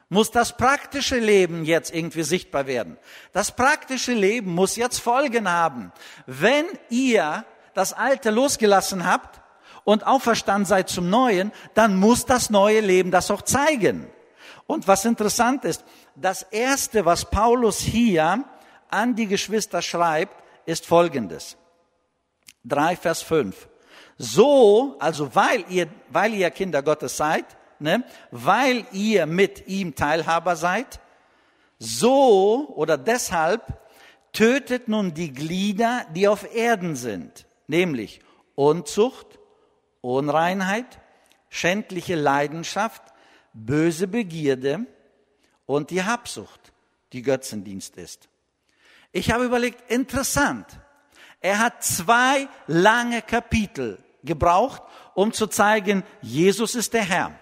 [0.09, 2.99] muss das praktische Leben jetzt irgendwie sichtbar werden.
[3.33, 5.93] Das praktische Leben muss jetzt Folgen haben.
[6.27, 9.41] Wenn ihr das Alte losgelassen habt,
[9.85, 14.09] und auferstanden seid zum Neuen, dann muss das neue Leben das auch zeigen.
[14.67, 15.85] Und was interessant ist,
[16.17, 18.45] das Erste, was Paulus hier
[18.89, 21.57] an die Geschwister schreibt, ist Folgendes.
[22.65, 23.69] 3 Vers 5.
[24.17, 27.45] So, also weil ihr, weil ihr Kinder Gottes seid,
[27.79, 31.01] ne, weil ihr mit ihm Teilhaber seid,
[31.79, 33.81] so oder deshalb
[34.33, 38.21] tötet nun die Glieder, die auf Erden sind, nämlich
[38.55, 39.39] Unzucht,
[40.05, 41.01] Unreinheit,
[41.49, 43.03] schändliche Leidenschaft,
[43.55, 44.87] böse Begierde
[45.65, 46.73] und die Habsucht,
[47.13, 48.29] die Götzendienst ist.
[49.13, 50.67] Ich habe überlegt, interessant.
[51.41, 54.83] Er hat zwei lange Kapitel gebraucht,
[55.15, 57.39] um zu zeigen, Jesus ist der Herr.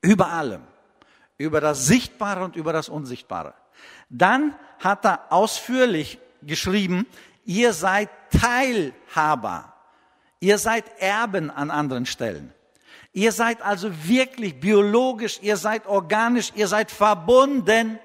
[0.00, 0.62] Über allem.
[1.36, 3.54] Über das Sichtbare und über das Unsichtbare.
[4.08, 7.06] Dann hat er ausführlich geschrieben,
[7.44, 9.74] ihr seid Teilhaber
[10.40, 12.52] Ihr seid Erben an anderen Stellen.
[13.12, 17.98] Ihr seid also wirklich biologisch, ihr seid organisch, ihr seid verbunden.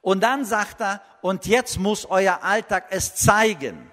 [0.00, 3.90] Und dann sagt er, und jetzt muss euer Alltag es zeigen.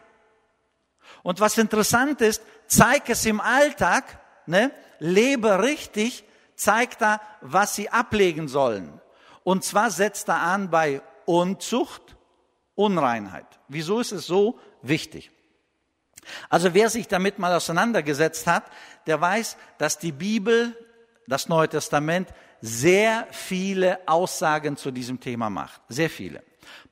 [1.23, 6.23] Und was interessant ist, zeig es im Alltag, ne, lebe richtig,
[6.55, 9.01] zeigt er, was sie ablegen sollen.
[9.43, 12.15] Und zwar setzt er an bei Unzucht,
[12.75, 13.45] Unreinheit.
[13.67, 15.31] Wieso ist es so wichtig?
[16.49, 18.63] Also wer sich damit mal auseinandergesetzt hat,
[19.05, 20.75] der weiß, dass die Bibel,
[21.27, 22.29] das Neue Testament,
[22.61, 25.81] sehr viele Aussagen zu diesem Thema macht.
[25.89, 26.41] Sehr viele.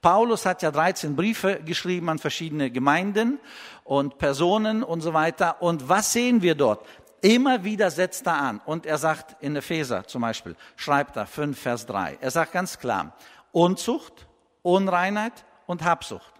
[0.01, 3.39] Paulus hat ja 13 Briefe geschrieben an verschiedene Gemeinden
[3.83, 5.61] und Personen und so weiter.
[5.61, 6.85] Und was sehen wir dort?
[7.21, 8.61] Immer wieder setzt er an.
[8.65, 12.19] Und er sagt in Epheser zum Beispiel, schreibt er 5 Vers 3.
[12.21, 13.15] Er sagt ganz klar,
[13.51, 14.27] Unzucht,
[14.61, 16.33] Unreinheit und Habsucht.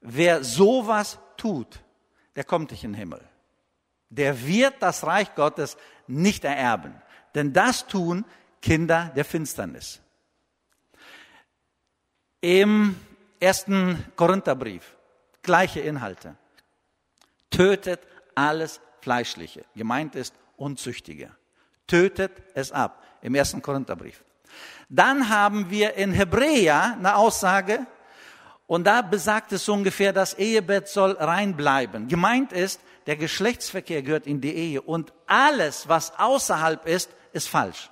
[0.00, 1.80] Wer sowas tut,
[2.36, 3.20] der kommt nicht in den Himmel.
[4.10, 6.94] Der wird das Reich Gottes nicht ererben.
[7.34, 8.24] Denn das tun
[8.60, 10.00] Kinder der Finsternis.
[12.40, 12.96] Im
[13.40, 14.96] ersten Korintherbrief,
[15.42, 16.36] gleiche Inhalte.
[17.50, 18.00] Tötet
[18.34, 19.64] alles Fleischliche.
[19.74, 21.30] Gemeint ist Unzüchtige.
[21.86, 23.02] Tötet es ab.
[23.22, 24.22] Im ersten Korintherbrief.
[24.88, 27.86] Dann haben wir in Hebräer eine Aussage,
[28.68, 32.06] und da besagt es ungefähr, das Ehebett soll rein bleiben.
[32.06, 37.90] Gemeint ist, der Geschlechtsverkehr gehört in die Ehe und alles, was außerhalb ist, ist falsch.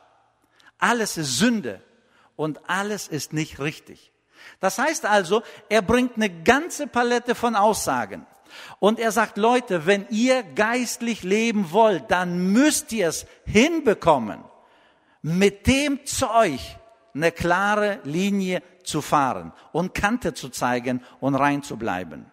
[0.79, 1.83] Alles ist Sünde
[2.37, 4.13] und alles ist nicht richtig.
[4.61, 8.27] Das heißt also, er bringt eine ganze Palette von Aussagen.
[8.79, 14.45] Und er sagt, Leute, wenn ihr geistlich leben wollt, dann müsst ihr es hinbekommen,
[15.23, 16.61] mit dem Zeug
[17.17, 22.31] eine klare Linie zu fahren und Kante zu zeigen und rein zu bleiben.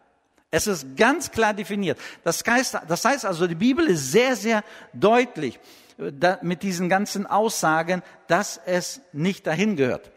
[0.52, 1.98] Es ist ganz klar definiert.
[2.24, 5.60] Das heißt, das heißt also, die Bibel ist sehr, sehr deutlich
[5.98, 10.12] äh, mit diesen ganzen Aussagen, dass es nicht dahin gehört.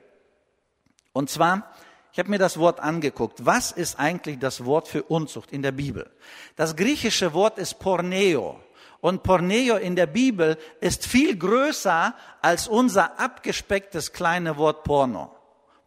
[1.15, 1.73] Und zwar,
[2.13, 3.47] ich habe mir das Wort angeguckt.
[3.47, 6.11] Was ist eigentlich das Wort für Unzucht in der Bibel?
[6.57, 8.61] Das griechische Wort ist Porneo.
[9.01, 15.35] Und Porneo in der Bibel ist viel größer als unser abgespecktes kleine Wort Porno.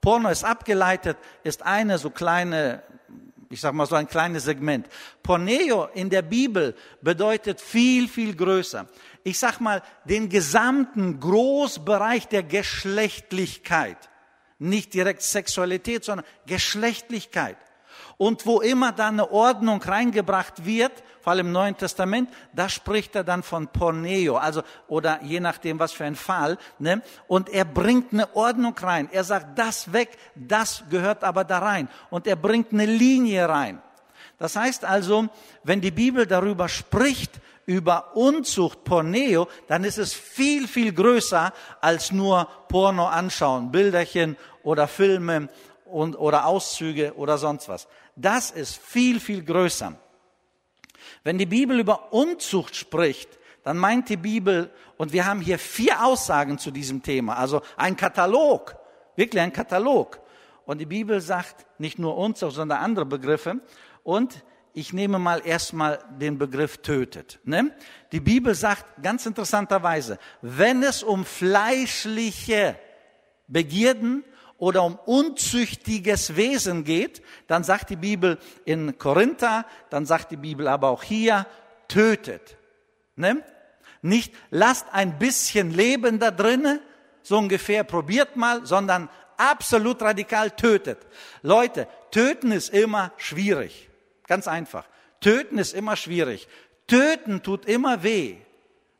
[0.01, 2.83] Porno ist abgeleitet, ist eine so kleine,
[3.49, 4.87] ich sag mal so ein kleines Segment.
[5.23, 8.87] Porneo in der Bibel bedeutet viel, viel größer.
[9.23, 14.09] Ich sag mal, den gesamten Großbereich der Geschlechtlichkeit.
[14.59, 17.57] Nicht direkt Sexualität, sondern Geschlechtlichkeit.
[18.19, 23.15] Und wo immer da eine Ordnung reingebracht wird, vor allem im Neuen Testament, da spricht
[23.15, 27.01] er dann von Porneo, also, oder je nachdem, was für ein Fall, ne?
[27.29, 29.07] Und er bringt eine Ordnung rein.
[29.13, 31.87] Er sagt, das weg, das gehört aber da rein.
[32.09, 33.81] Und er bringt eine Linie rein.
[34.37, 35.29] Das heißt also,
[35.63, 42.11] wenn die Bibel darüber spricht, über Unzucht, Porneo, dann ist es viel, viel größer als
[42.11, 45.47] nur Porno anschauen, Bilderchen oder Filme
[45.85, 47.87] und, oder Auszüge oder sonst was.
[48.21, 49.95] Das ist viel, viel größer.
[51.23, 56.03] Wenn die Bibel über Unzucht spricht, dann meint die Bibel, und wir haben hier vier
[56.03, 58.75] Aussagen zu diesem Thema, also ein Katalog,
[59.15, 60.19] wirklich ein Katalog.
[60.65, 63.61] Und die Bibel sagt nicht nur Unzucht, sondern andere Begriffe.
[64.03, 67.39] Und ich nehme mal erstmal den Begriff tötet.
[67.43, 67.73] Ne?
[68.11, 72.77] Die Bibel sagt ganz interessanterweise, wenn es um fleischliche
[73.47, 74.23] Begierden
[74.59, 80.67] oder um unzüchtiges Wesen geht, dann sagt die Bibel in Korinther, dann sagt die Bibel
[80.67, 81.47] aber auch hier,
[81.87, 82.57] tötet.
[83.15, 83.43] Ne?
[84.01, 86.79] Nicht lasst ein bisschen Leben da drinnen,
[87.23, 90.99] so ungefähr probiert mal, sondern absolut radikal tötet.
[91.41, 93.89] Leute, töten ist immer schwierig.
[94.27, 94.85] Ganz einfach.
[95.21, 96.47] Töten ist immer schwierig.
[96.87, 98.37] Töten tut immer weh.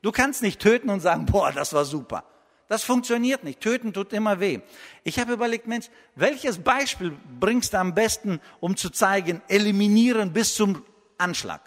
[0.02, 2.24] Du kannst nicht töten und sagen, boah, das war super.
[2.70, 3.62] Das funktioniert nicht.
[3.62, 4.60] Töten tut immer weh.
[5.04, 10.54] Ich habe überlegt, Mensch, welches Beispiel bringst du am besten, um zu zeigen, eliminieren bis
[10.54, 10.86] zum
[11.18, 11.62] Anschlag?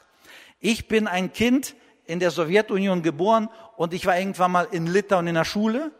[0.60, 5.26] Ich bin ein Kind in der Sowjetunion geboren und ich war irgendwann mal in Litauen
[5.26, 5.90] in der Schule.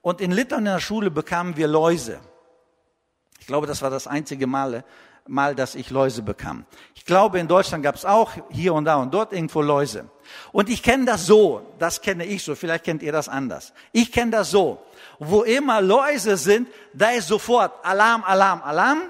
[0.00, 2.18] Und in Litauen in der Schule bekamen wir Läuse.
[3.40, 4.82] Ich glaube, das war das einzige Mal,
[5.28, 6.64] Mal, dass ich Läuse bekam.
[6.94, 10.08] Ich glaube, in Deutschland gab es auch hier und da und dort irgendwo Läuse.
[10.52, 13.74] Und ich kenne das so, das kenne ich so, vielleicht kennt ihr das anders.
[13.92, 14.82] Ich kenne das so,
[15.18, 19.02] wo immer Läuse sind, da ist sofort Alarm, Alarm, Alarm.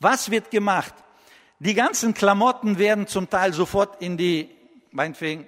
[0.00, 0.94] Was wird gemacht?
[1.60, 4.50] Die ganzen Klamotten werden zum Teil sofort in die,
[4.90, 5.46] meinetwegen,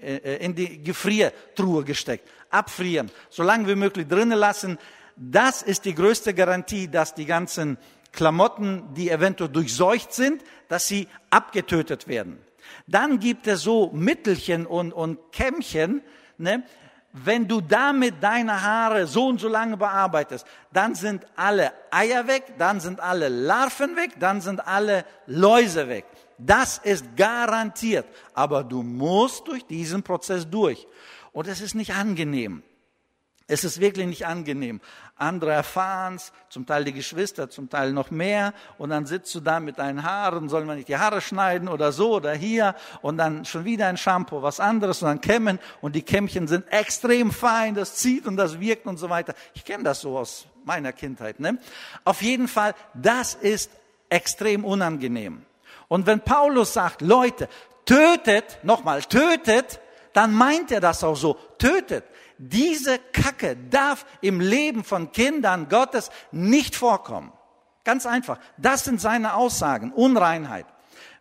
[0.00, 2.26] äh, äh, in die Gefriertruhe gesteckt.
[2.48, 4.78] Abfrieren, so lange wie möglich drinnen lassen.
[5.16, 7.76] Das ist die größte Garantie, dass die ganzen
[8.12, 12.38] Klamotten, die eventuell durchseucht sind, dass sie abgetötet werden.
[12.86, 16.02] Dann gibt es so Mittelchen und, und Kämmchen,
[16.38, 16.64] ne?
[17.12, 22.54] wenn du damit deine Haare so und so lange bearbeitest, dann sind alle Eier weg,
[22.58, 26.06] dann sind alle Larven weg, dann sind alle Läuse weg.
[26.38, 28.06] Das ist garantiert.
[28.34, 30.86] Aber du musst durch diesen Prozess durch.
[31.32, 32.62] Und es ist nicht angenehm.
[33.46, 34.80] Es ist wirklich nicht angenehm.
[35.22, 38.52] Andere erfahren es, zum Teil die Geschwister, zum Teil noch mehr.
[38.76, 41.92] Und dann sitzt du da mit deinen Haaren, soll man nicht die Haare schneiden oder
[41.92, 42.74] so oder hier.
[43.00, 45.58] Und dann schon wieder ein Shampoo, was anderes und dann kämmen.
[45.80, 49.34] Und die Kämmchen sind extrem fein, das zieht und das wirkt und so weiter.
[49.54, 51.40] Ich kenne das so aus meiner Kindheit.
[51.40, 51.58] Ne?
[52.04, 53.70] Auf jeden Fall, das ist
[54.08, 55.42] extrem unangenehm.
[55.88, 57.48] Und wenn Paulus sagt, Leute,
[57.84, 59.80] tötet, nochmal, tötet,
[60.12, 62.04] dann meint er das auch so, tötet.
[62.44, 67.32] Diese Kacke darf im Leben von Kindern Gottes nicht vorkommen.
[67.84, 68.40] Ganz einfach.
[68.56, 69.92] Das sind seine Aussagen.
[69.92, 70.66] Unreinheit.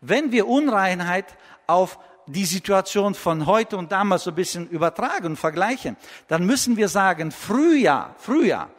[0.02, 5.36] Wenn wir Unreinheit auf die Situation von heute und damals so ein bisschen übertragen und
[5.38, 5.96] vergleichen,
[6.28, 8.70] dann müssen wir sagen, früher, früher,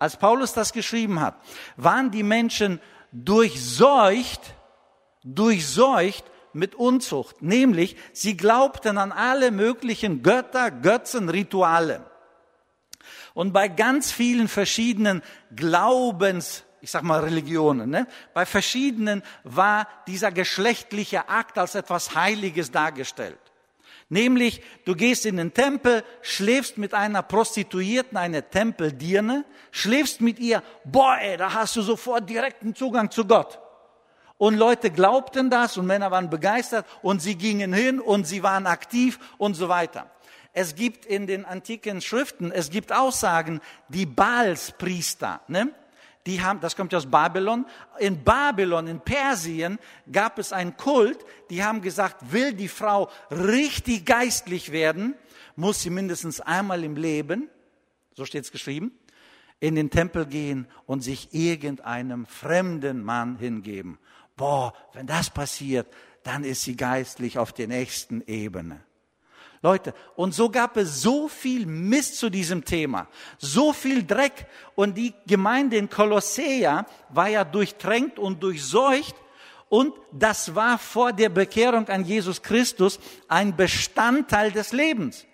[0.00, 1.36] als Paulus das geschrieben hat,
[1.76, 2.80] waren die Menschen
[3.12, 4.40] durchseucht,
[5.22, 6.24] durchseucht
[6.54, 12.04] mit Unzucht, nämlich sie glaubten an alle möglichen Götter, Götzen, Rituale.
[13.34, 15.22] Und bei ganz vielen verschiedenen
[15.54, 18.06] Glaubens, ich sag mal Religionen, ne?
[18.34, 23.38] bei verschiedenen war dieser geschlechtliche Akt als etwas Heiliges dargestellt.
[24.12, 30.62] Nämlich, du gehst in den Tempel, schläfst mit einer Prostituierten, einer Tempeldirne, schläfst mit ihr,
[30.84, 33.58] boah, ey, da hast du sofort direkten Zugang zu Gott.
[34.42, 38.66] Und Leute glaubten das und Männer waren begeistert und sie gingen hin und sie waren
[38.66, 40.10] aktiv und so weiter.
[40.52, 45.72] Es gibt in den antiken Schriften, es gibt Aussagen, die Baalspriester, ne?
[46.26, 47.66] die haben, das kommt aus Babylon.
[48.00, 49.78] In Babylon, in Persien
[50.10, 55.14] gab es einen Kult, die haben gesagt, will die Frau richtig geistlich werden,
[55.54, 57.48] muss sie mindestens einmal im Leben,
[58.16, 58.90] so steht es geschrieben,
[59.60, 64.00] in den Tempel gehen und sich irgendeinem fremden Mann hingeben.
[64.42, 65.86] Boah, wenn das passiert,
[66.24, 68.82] dann ist sie geistlich auf der nächsten Ebene.
[69.62, 73.06] Leute, und so gab es so viel Mist zu diesem Thema,
[73.38, 74.48] so viel Dreck.
[74.74, 79.14] Und die Gemeinde in Kolossea war ja durchtränkt und durchseucht.
[79.68, 85.24] Und das war vor der Bekehrung an Jesus Christus ein Bestandteil des Lebens.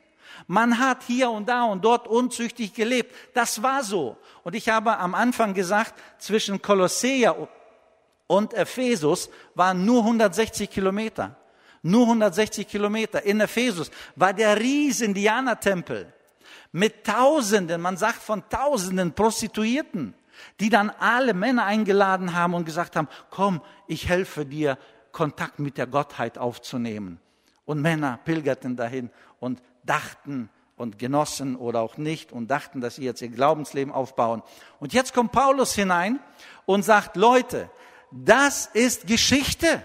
[0.47, 3.15] Man hat hier und da und dort unzüchtig gelebt.
[3.33, 4.19] Das war so.
[4.45, 7.49] Und ich habe am Anfang gesagt, zwischen Kolossea
[8.29, 11.35] und Ephesus waren nur 160 Kilometer.
[11.83, 13.22] Nur 160 Kilometer.
[13.24, 16.12] In Ephesus war der riesen Diana-Tempel
[16.70, 20.14] mit Tausenden, man sagt von Tausenden Prostituierten,
[20.61, 24.79] die dann alle Männer eingeladen haben und gesagt haben, komm, ich helfe dir,
[25.11, 27.18] Kontakt mit der Gottheit aufzunehmen.
[27.64, 29.11] Und Männer pilgerten dahin
[29.41, 34.43] und dachten und genossen oder auch nicht und dachten, dass sie jetzt ihr Glaubensleben aufbauen.
[34.79, 36.20] Und jetzt kommt Paulus hinein
[36.66, 37.70] und sagt, Leute,
[38.11, 39.83] das ist Geschichte.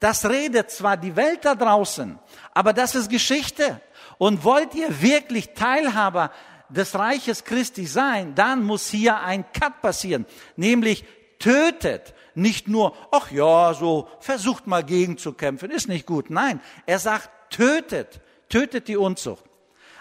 [0.00, 2.18] Das redet zwar die Welt da draußen,
[2.52, 3.80] aber das ist Geschichte.
[4.18, 6.30] Und wollt ihr wirklich Teilhaber
[6.68, 10.26] des Reiches Christi sein, dann muss hier ein Cut passieren,
[10.56, 11.04] nämlich
[11.38, 16.30] tötet nicht nur, ach ja, so versucht mal gegenzukämpfen, ist nicht gut.
[16.30, 19.44] Nein, er sagt, tötet, tötet die Unzucht.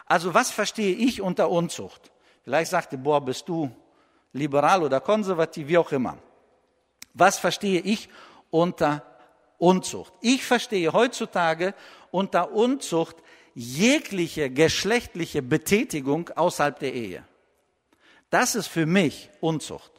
[0.06, 2.12] Also was verstehe ich unter Unzucht?
[2.44, 3.72] Vielleicht sagt ihr, boah, bist du
[4.34, 6.18] liberal oder konservativ, wie auch immer.
[7.14, 8.10] Was verstehe ich
[8.50, 9.14] unter
[9.64, 10.14] Unzucht.
[10.20, 11.74] Ich verstehe heutzutage
[12.12, 13.16] unter Unzucht
[13.56, 17.24] jegliche geschlechtliche Betätigung außerhalb der Ehe.
[18.30, 19.92] Das ist für mich Unzucht.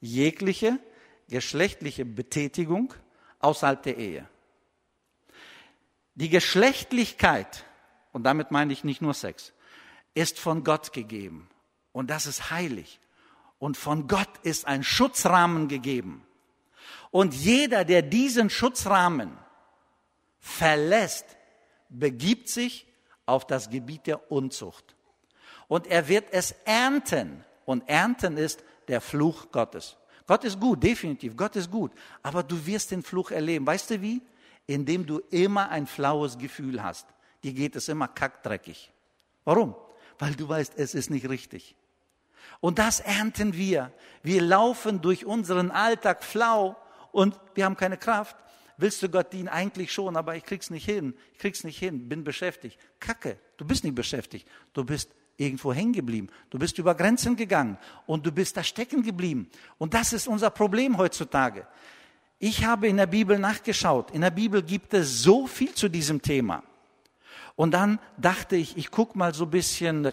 [0.00, 0.78] Jegliche
[1.28, 2.92] geschlechtliche Betätigung
[3.38, 4.28] außerhalb der Ehe.
[6.14, 7.64] Die Geschlechtlichkeit,
[8.12, 9.54] und damit meine ich nicht nur Sex,
[10.12, 11.48] ist von Gott gegeben.
[11.92, 13.00] Und das ist heilig.
[13.66, 16.24] Und von Gott ist ein Schutzrahmen gegeben.
[17.10, 19.36] Und jeder, der diesen Schutzrahmen
[20.38, 21.24] verlässt,
[21.88, 22.86] begibt sich
[23.26, 24.94] auf das Gebiet der Unzucht.
[25.66, 27.44] Und er wird es ernten.
[27.64, 29.96] Und ernten ist der Fluch Gottes.
[30.28, 31.90] Gott ist gut, definitiv, Gott ist gut.
[32.22, 33.66] Aber du wirst den Fluch erleben.
[33.66, 34.22] Weißt du wie?
[34.68, 37.08] Indem du immer ein flaues Gefühl hast.
[37.42, 38.92] Dir geht es immer kackdreckig.
[39.44, 39.74] Warum?
[40.20, 41.74] Weil du weißt, es ist nicht richtig.
[42.60, 43.92] Und das ernten wir.
[44.22, 46.76] Wir laufen durch unseren Alltag flau
[47.12, 48.36] und wir haben keine Kraft.
[48.78, 49.48] Willst du Gott dienen?
[49.48, 51.14] Eigentlich schon, aber ich krieg's nicht hin.
[51.32, 52.78] Ich krieg's nicht hin, bin beschäftigt.
[53.00, 54.46] Kacke, du bist nicht beschäftigt.
[54.74, 56.28] Du bist irgendwo hängen geblieben.
[56.50, 59.50] Du bist über Grenzen gegangen und du bist da stecken geblieben.
[59.78, 61.66] Und das ist unser Problem heutzutage.
[62.38, 64.10] Ich habe in der Bibel nachgeschaut.
[64.10, 66.62] In der Bibel gibt es so viel zu diesem Thema.
[67.54, 70.12] Und dann dachte ich, ich guck mal so bisschen,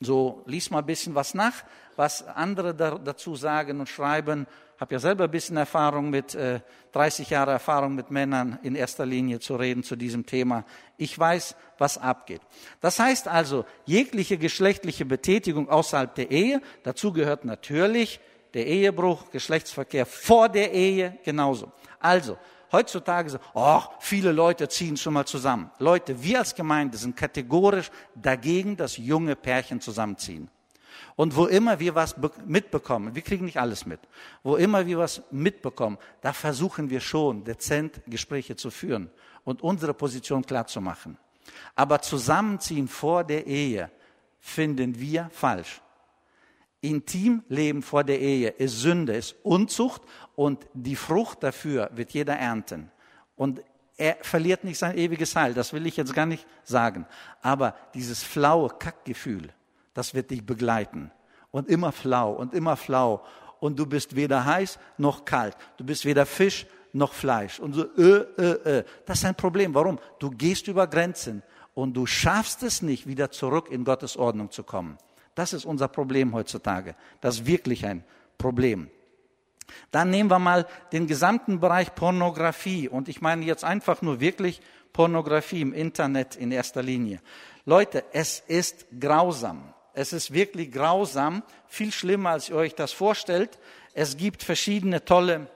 [0.00, 1.62] so lies mal ein bisschen was nach,
[1.96, 4.46] was andere da, dazu sagen und schreiben
[4.80, 6.60] habe ja selber ein bisschen Erfahrung mit, äh,
[6.92, 10.64] 30 Jahre Erfahrung mit Männern in erster Linie zu reden zu diesem Thema.
[10.96, 12.40] Ich weiß, was abgeht.
[12.80, 18.20] Das heißt also, jegliche geschlechtliche Betätigung außerhalb der Ehe, dazu gehört natürlich
[18.54, 21.70] der Ehebruch, Geschlechtsverkehr vor der Ehe genauso.
[22.00, 22.38] Also,
[22.72, 25.70] heutzutage so, oh, viele Leute ziehen schon mal zusammen.
[25.78, 30.48] Leute, wir als Gemeinde sind kategorisch dagegen, dass junge Pärchen zusammenziehen.
[31.16, 32.16] Und wo immer wir was
[32.46, 34.00] mitbekommen, wir kriegen nicht alles mit,
[34.42, 39.10] wo immer wir was mitbekommen, da versuchen wir schon dezent Gespräche zu führen
[39.44, 41.18] und unsere Position klar zu machen.
[41.74, 43.90] Aber zusammenziehen vor der Ehe
[44.40, 45.80] finden wir falsch.
[46.80, 50.02] Intimleben vor der Ehe ist Sünde, ist Unzucht
[50.34, 52.90] und die Frucht dafür wird jeder ernten.
[53.36, 53.62] Und
[53.96, 57.06] er verliert nicht sein ewiges Heil, das will ich jetzt gar nicht sagen.
[57.42, 59.52] Aber dieses flaue Kackgefühl,
[59.92, 61.10] das wird dich begleiten.
[61.50, 63.24] Und immer flau und immer flau.
[63.58, 65.56] Und du bist weder heiß noch kalt.
[65.76, 67.60] Du bist weder Fisch noch Fleisch.
[67.60, 68.84] Und so, äh, äh, äh.
[69.04, 69.74] Das ist ein Problem.
[69.74, 69.98] Warum?
[70.18, 71.42] Du gehst über Grenzen
[71.74, 74.96] und du schaffst es nicht, wieder zurück in Gottes Ordnung zu kommen.
[75.40, 76.94] Das ist unser Problem heutzutage.
[77.22, 78.04] Das ist wirklich ein
[78.36, 78.90] Problem.
[79.90, 82.90] Dann nehmen wir mal den gesamten Bereich Pornografie.
[82.90, 84.60] Und ich meine jetzt einfach nur wirklich
[84.92, 87.22] Pornografie im Internet in erster Linie.
[87.64, 89.72] Leute, es ist grausam.
[89.94, 93.58] Es ist wirklich grausam, viel schlimmer, als ihr euch das vorstellt.
[93.94, 95.48] Es gibt verschiedene tolle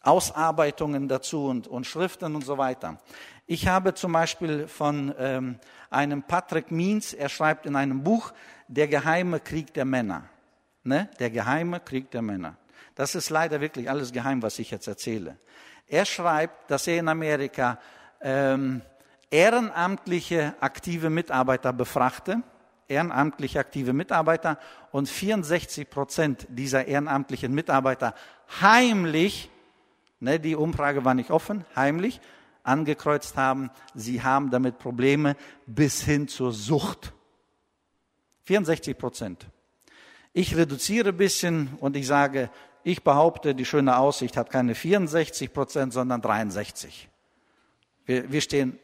[0.00, 2.98] Ausarbeitungen dazu und, und Schriften und so weiter.
[3.46, 5.58] Ich habe zum Beispiel von ähm,
[5.90, 8.32] einem Patrick Means, er schreibt in einem Buch,
[8.68, 10.24] Der geheime Krieg der Männer.
[10.84, 11.10] Ne?
[11.18, 12.56] Der geheime Krieg der Männer.
[12.94, 15.36] Das ist leider wirklich alles geheim, was ich jetzt erzähle.
[15.86, 17.78] Er schreibt, dass er in Amerika
[18.20, 18.82] ähm,
[19.30, 22.42] ehrenamtliche aktive Mitarbeiter befrachte,
[22.88, 24.58] ehrenamtliche aktive Mitarbeiter
[24.92, 28.14] und 64 Prozent dieser ehrenamtlichen Mitarbeiter
[28.60, 29.50] heimlich,
[30.20, 32.20] ne, die Umfrage war nicht offen, heimlich
[32.62, 35.36] angekreuzt haben, sie haben damit Probleme
[35.66, 37.12] bis hin zur Sucht.
[38.44, 39.46] 64 Prozent.
[40.32, 42.50] Ich reduziere ein bisschen und ich sage,
[42.82, 47.08] ich behaupte, die schöne Aussicht hat keine 64 Prozent, sondern 63.
[48.06, 48.78] Wir, wir stehen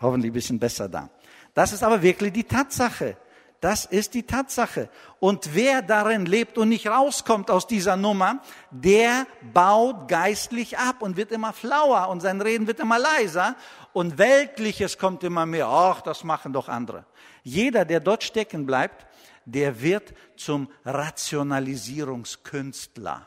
[0.00, 1.10] hoffentlich ein bisschen besser da.
[1.54, 3.16] Das ist aber wirklich die Tatsache.
[3.64, 4.90] Das ist die Tatsache.
[5.20, 11.16] Und wer darin lebt und nicht rauskommt aus dieser Nummer, der baut geistlich ab und
[11.16, 13.56] wird immer flauer und sein Reden wird immer leiser
[13.94, 15.66] und Weltliches kommt immer mehr.
[15.66, 17.06] Ach, das machen doch andere.
[17.42, 19.06] Jeder, der dort stecken bleibt,
[19.46, 23.26] der wird zum Rationalisierungskünstler.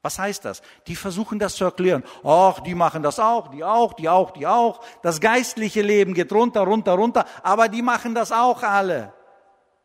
[0.00, 0.62] Was heißt das?
[0.86, 2.04] Die versuchen das zu erklären.
[2.22, 4.80] Ach, die machen das auch, die auch, die auch, die auch.
[5.02, 9.12] Das geistliche Leben geht runter, runter, runter, aber die machen das auch alle.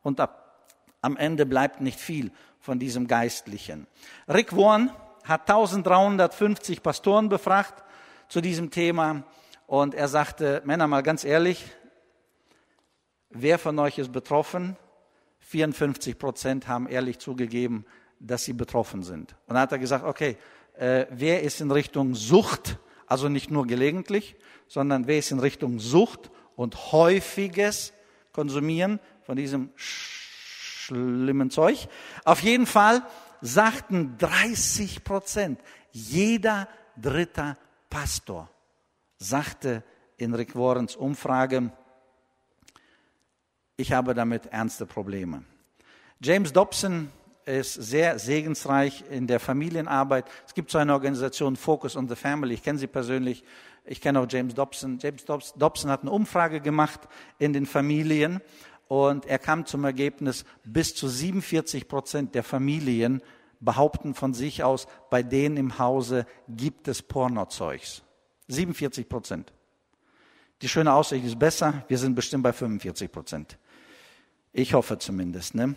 [0.02, 0.68] Und ab,
[1.02, 3.88] am Ende bleibt nicht viel von diesem Geistlichen.
[4.28, 4.92] Rick Warren
[5.24, 7.84] hat 1350 Pastoren befragt
[8.28, 9.24] zu diesem Thema
[9.68, 11.66] und er sagte, Männer, mal ganz ehrlich,
[13.30, 14.78] wer von euch ist betroffen?
[15.40, 17.86] 54 Prozent haben ehrlich zugegeben,
[18.20, 19.34] dass sie betroffen sind.
[19.48, 20.38] Und dann hat er gesagt, okay,
[20.76, 22.78] äh, wer ist in Richtung Sucht,
[23.08, 24.36] also nicht nur gelegentlich,
[24.68, 27.94] sondern wer ist in Richtung Sucht und häufiges
[28.32, 31.88] Konsumieren von diesem schlimmen Zeug.
[32.26, 33.04] Auf jeden Fall
[33.42, 35.60] sagten 30 Prozent,
[35.92, 36.68] jeder
[36.98, 37.58] dritte
[37.90, 38.50] Pastor
[39.18, 39.84] sagte
[40.18, 41.72] in Rick Warrens Umfrage,
[43.78, 45.44] ich habe damit ernste Probleme.
[46.22, 47.12] James Dobson
[47.46, 50.26] ist sehr segensreich in der Familienarbeit.
[50.46, 52.54] Es gibt so eine Organisation Focus on the Family.
[52.54, 53.44] Ich kenne sie persönlich.
[53.84, 55.00] Ich kenne auch James Dobson.
[55.00, 57.02] James Dobson hat eine Umfrage gemacht
[57.40, 58.42] in den Familien
[58.92, 63.22] und er kam zum Ergebnis, bis zu 47 Prozent der Familien
[63.62, 68.02] behaupten von sich aus, bei denen im Hause gibt es Pornozeugs.
[68.50, 69.54] 47 Prozent.
[70.62, 71.86] Die schöne Aussicht ist besser.
[71.88, 73.58] Wir sind bestimmt bei 45 Prozent.
[74.52, 75.56] Ich hoffe zumindest.
[75.56, 75.76] Ne?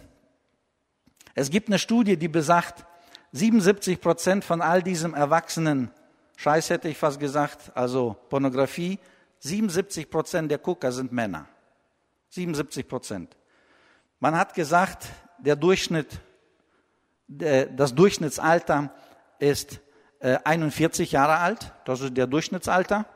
[1.37, 2.85] Es gibt eine Studie, die besagt,
[3.31, 5.93] 77 Prozent von all diesem erwachsenen
[6.37, 8.99] Scheiß hätte ich fast gesagt, also Pornografie,
[9.39, 11.47] 77 Prozent der Gucker sind Männer.
[12.35, 13.37] 77 Prozent.
[14.19, 15.07] Man hat gesagt,
[15.39, 16.21] der Durchschnitt,
[17.29, 18.93] das Durchschnittsalter
[19.39, 19.81] ist
[20.21, 23.07] 41 äh, Jahre alt, das ist der Durchschnittsalter.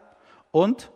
[0.53, 0.93] Und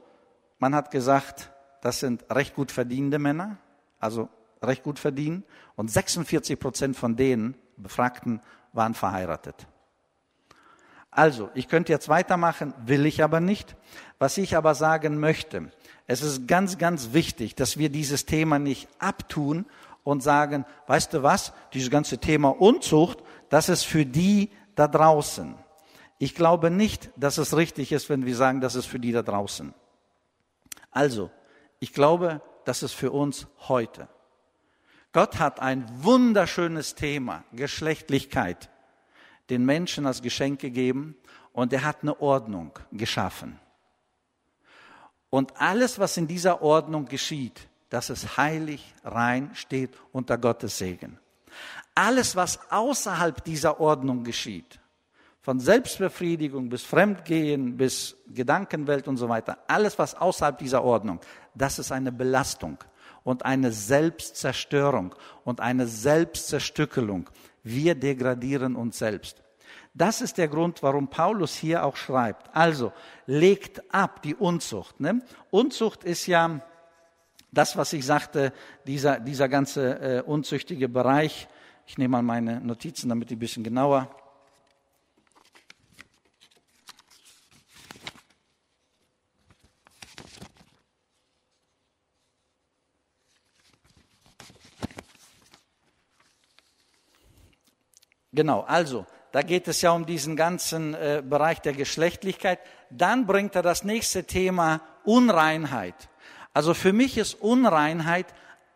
[0.59, 1.51] man hat gesagt,
[1.81, 3.59] das sind recht gut verdienende Männer,
[3.99, 4.29] also
[4.63, 5.45] recht gut verdienen.
[5.75, 8.41] Und 46 Prozent von denen Befragten
[8.73, 9.67] waren verheiratet.
[11.11, 13.77] Also, ich könnte jetzt weitermachen, will ich aber nicht.
[14.19, 15.71] Was ich aber sagen möchte,
[16.07, 19.67] es ist ganz, ganz wichtig, dass wir dieses Thema nicht abtun
[20.05, 25.55] und sagen, weißt du was, dieses ganze Thema Unzucht, das ist für die da draußen.
[26.19, 29.23] Ich glaube nicht, dass es richtig ist, wenn wir sagen, das ist für die da
[29.23, 29.75] draußen.
[30.91, 31.31] Also,
[31.81, 34.09] ich glaube, das ist für uns heute.
[35.13, 38.71] Gott hat ein wunderschönes Thema, Geschlechtlichkeit,
[39.51, 41.17] den Menschen als Geschenk gegeben
[41.53, 43.59] und er hat eine Ordnung geschaffen.
[45.33, 51.19] Und alles, was in dieser Ordnung geschieht, das ist heilig, rein, steht unter Gottes Segen.
[51.95, 54.79] Alles, was außerhalb dieser Ordnung geschieht,
[55.41, 61.19] von Selbstbefriedigung bis Fremdgehen, bis Gedankenwelt und so weiter, alles, was außerhalb dieser Ordnung,
[61.55, 62.77] das ist eine Belastung
[63.25, 65.15] und eine Selbstzerstörung
[65.45, 67.31] und eine Selbstzerstückelung.
[67.63, 69.42] Wir degradieren uns selbst.
[69.95, 72.55] Das ist der Grund, warum Paulus hier auch schreibt.
[72.57, 72.93] Also
[73.27, 75.01] legt ab die Unzucht.
[75.01, 75.21] Ne?
[75.51, 76.61] Unzucht ist ja
[77.51, 78.55] das, was ich sagte,
[78.87, 81.47] dieser, dieser ganze äh, unzüchtige Bereich.
[81.87, 84.09] Ich nehme mal meine Notizen, damit die ein bisschen genauer
[98.35, 102.61] Genau, also da geht es ja um diesen ganzen äh, Bereich der Geschlechtlichkeit.
[102.91, 106.11] Dann bringt er das nächste Thema Unreinheit.
[106.53, 108.27] Also für mich ist Unreinheit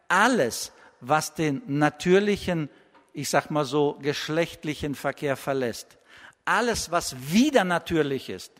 [0.08, 2.70] alles, was den natürlichen,
[3.12, 5.98] ich sag mal so, geschlechtlichen Verkehr verlässt.
[6.46, 8.52] Alles, was wieder natürlich ist,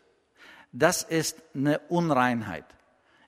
[0.71, 2.65] das ist eine Unreinheit.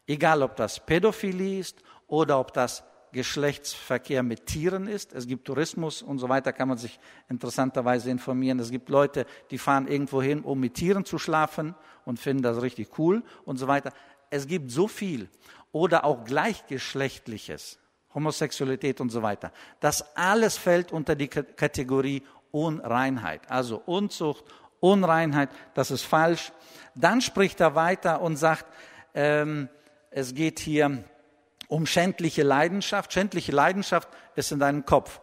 [0.06, 5.14] Egal, ob das Pädophilie ist oder ob das Geschlechtsverkehr mit Tieren ist.
[5.14, 8.60] Es gibt Tourismus und so weiter, kann man sich interessanterweise informieren.
[8.60, 12.62] Es gibt Leute, die fahren irgendwo hin, um mit Tieren zu schlafen und finden das
[12.62, 13.92] richtig cool und so weiter.
[14.30, 15.30] Es gibt so viel.
[15.72, 17.80] Oder auch gleichgeschlechtliches,
[18.14, 19.52] Homosexualität und so weiter.
[19.80, 23.50] Das alles fällt unter die Kategorie Unreinheit.
[23.50, 24.44] Also Unzucht,
[24.80, 26.52] Unreinheit, das ist falsch.
[26.96, 28.66] Dann spricht er weiter und sagt,
[29.14, 29.70] ähm,
[30.12, 31.04] es geht hier
[31.70, 33.14] um schändliche Leidenschaft.
[33.14, 35.22] Schändliche Leidenschaft ist in deinem Kopf.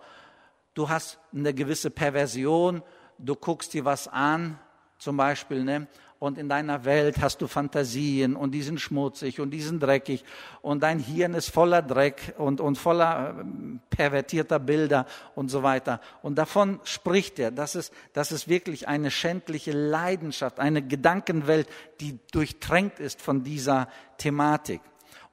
[0.73, 2.83] Du hast eine gewisse Perversion,
[3.19, 4.59] du guckst dir was an,
[4.99, 5.89] zum Beispiel, ne?
[6.19, 10.25] und in deiner Welt hast du Fantasien und die sind schmutzig und die sind dreckig
[10.63, 16.01] und dein Hirn ist voller Dreck und, und voller ähm, pervertierter Bilder und so weiter.
[16.23, 17.51] Und davon spricht er.
[17.51, 21.69] Das ist, das ist wirklich eine schändliche Leidenschaft, eine Gedankenwelt,
[22.01, 24.81] die durchtränkt ist von dieser Thematik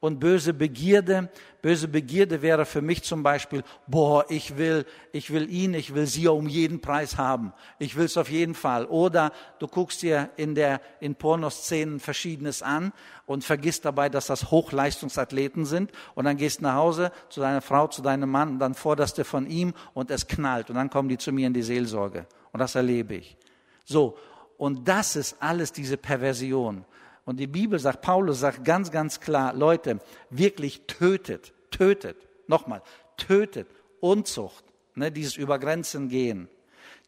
[0.03, 1.29] und böse Begierde.
[1.61, 6.07] Böse Begierde wäre für mich zum Beispiel, boah, ich will, ich will ihn, ich will
[6.07, 7.53] sie um jeden Preis haben.
[7.79, 8.85] Ich will es auf jeden Fall.
[8.87, 12.91] Oder du guckst dir in der, in Pornoszenen Verschiedenes an
[13.27, 15.93] und vergisst dabei, dass das Hochleistungsathleten sind.
[16.15, 19.23] Und dann gehst nach Hause zu deiner Frau, zu deinem Mann und dann forderst du
[19.23, 20.69] von ihm und es knallt.
[20.69, 22.27] Und dann kommen die zu mir in die Seelsorge.
[22.51, 23.37] Und das erlebe ich.
[23.85, 24.17] So.
[24.57, 26.83] Und das ist alles diese Perversion.
[27.25, 29.99] Und die Bibel sagt, Paulus sagt ganz, ganz klar, Leute,
[30.29, 32.17] wirklich tötet, tötet,
[32.47, 32.81] nochmal,
[33.17, 33.67] tötet
[34.01, 34.65] Unzucht,
[34.95, 36.49] ne, dieses über Grenzen gehen,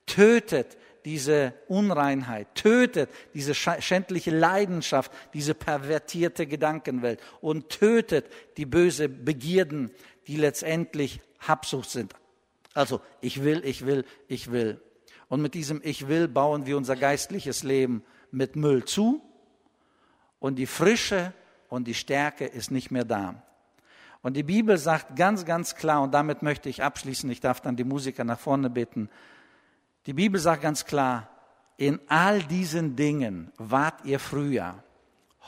[0.06, 8.26] tötet diese Unreinheit, tötet diese schändliche Leidenschaft, diese pervertierte Gedankenwelt und tötet
[8.58, 9.92] die böse Begierden,
[10.28, 12.16] die letztendlich Habsucht sind.
[12.74, 14.82] Also ich will, ich will, ich will.
[15.28, 19.22] Und mit diesem Ich will bauen wir unser geistliches Leben mit Müll zu
[20.46, 21.34] und die Frische
[21.70, 23.42] und die Stärke ist nicht mehr da.
[24.22, 27.76] Und die Bibel sagt ganz, ganz klar, und damit möchte ich abschließen, ich darf dann
[27.76, 29.10] die Musiker nach vorne bitten,
[30.06, 31.28] die Bibel sagt ganz klar,
[31.78, 34.84] in all diesen Dingen wart ihr früher.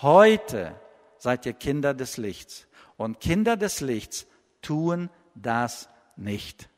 [0.02, 0.74] Heute
[1.20, 2.66] seid ihr Kinder des Lichts.
[2.96, 4.26] Und Kinder des Lichts
[4.64, 6.70] tun das nicht.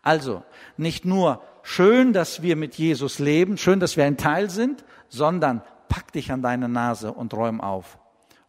[0.00, 0.42] Also
[0.78, 5.60] nicht nur schön, dass wir mit Jesus leben, schön, dass wir ein Teil sind, sondern
[5.92, 7.98] pack dich an deine Nase und räum auf.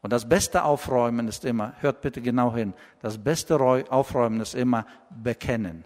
[0.02, 4.86] Und das beste Aufräumen ist immer, hört bitte genau hin, das beste Aufräumen ist immer
[5.10, 5.84] bekennen.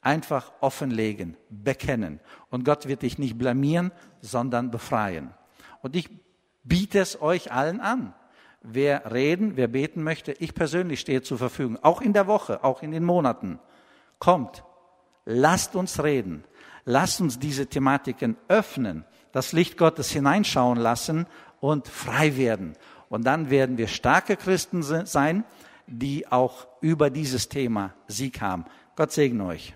[0.00, 2.18] Einfach offenlegen, bekennen.
[2.48, 5.34] Und Gott wird dich nicht blamieren, sondern befreien.
[5.82, 6.08] Und ich
[6.64, 8.14] biete es euch allen an.
[8.62, 12.82] Wer reden, wer beten möchte, ich persönlich stehe zur Verfügung, auch in der Woche, auch
[12.82, 13.58] in den Monaten.
[14.18, 14.64] Kommt,
[15.26, 16.44] lasst uns reden,
[16.86, 21.26] lasst uns diese Thematiken öffnen das Licht Gottes hineinschauen lassen
[21.60, 22.74] und frei werden.
[23.08, 25.44] Und dann werden wir starke Christen sein,
[25.86, 28.64] die auch über dieses Thema Sieg haben.
[28.96, 29.74] Gott segne euch.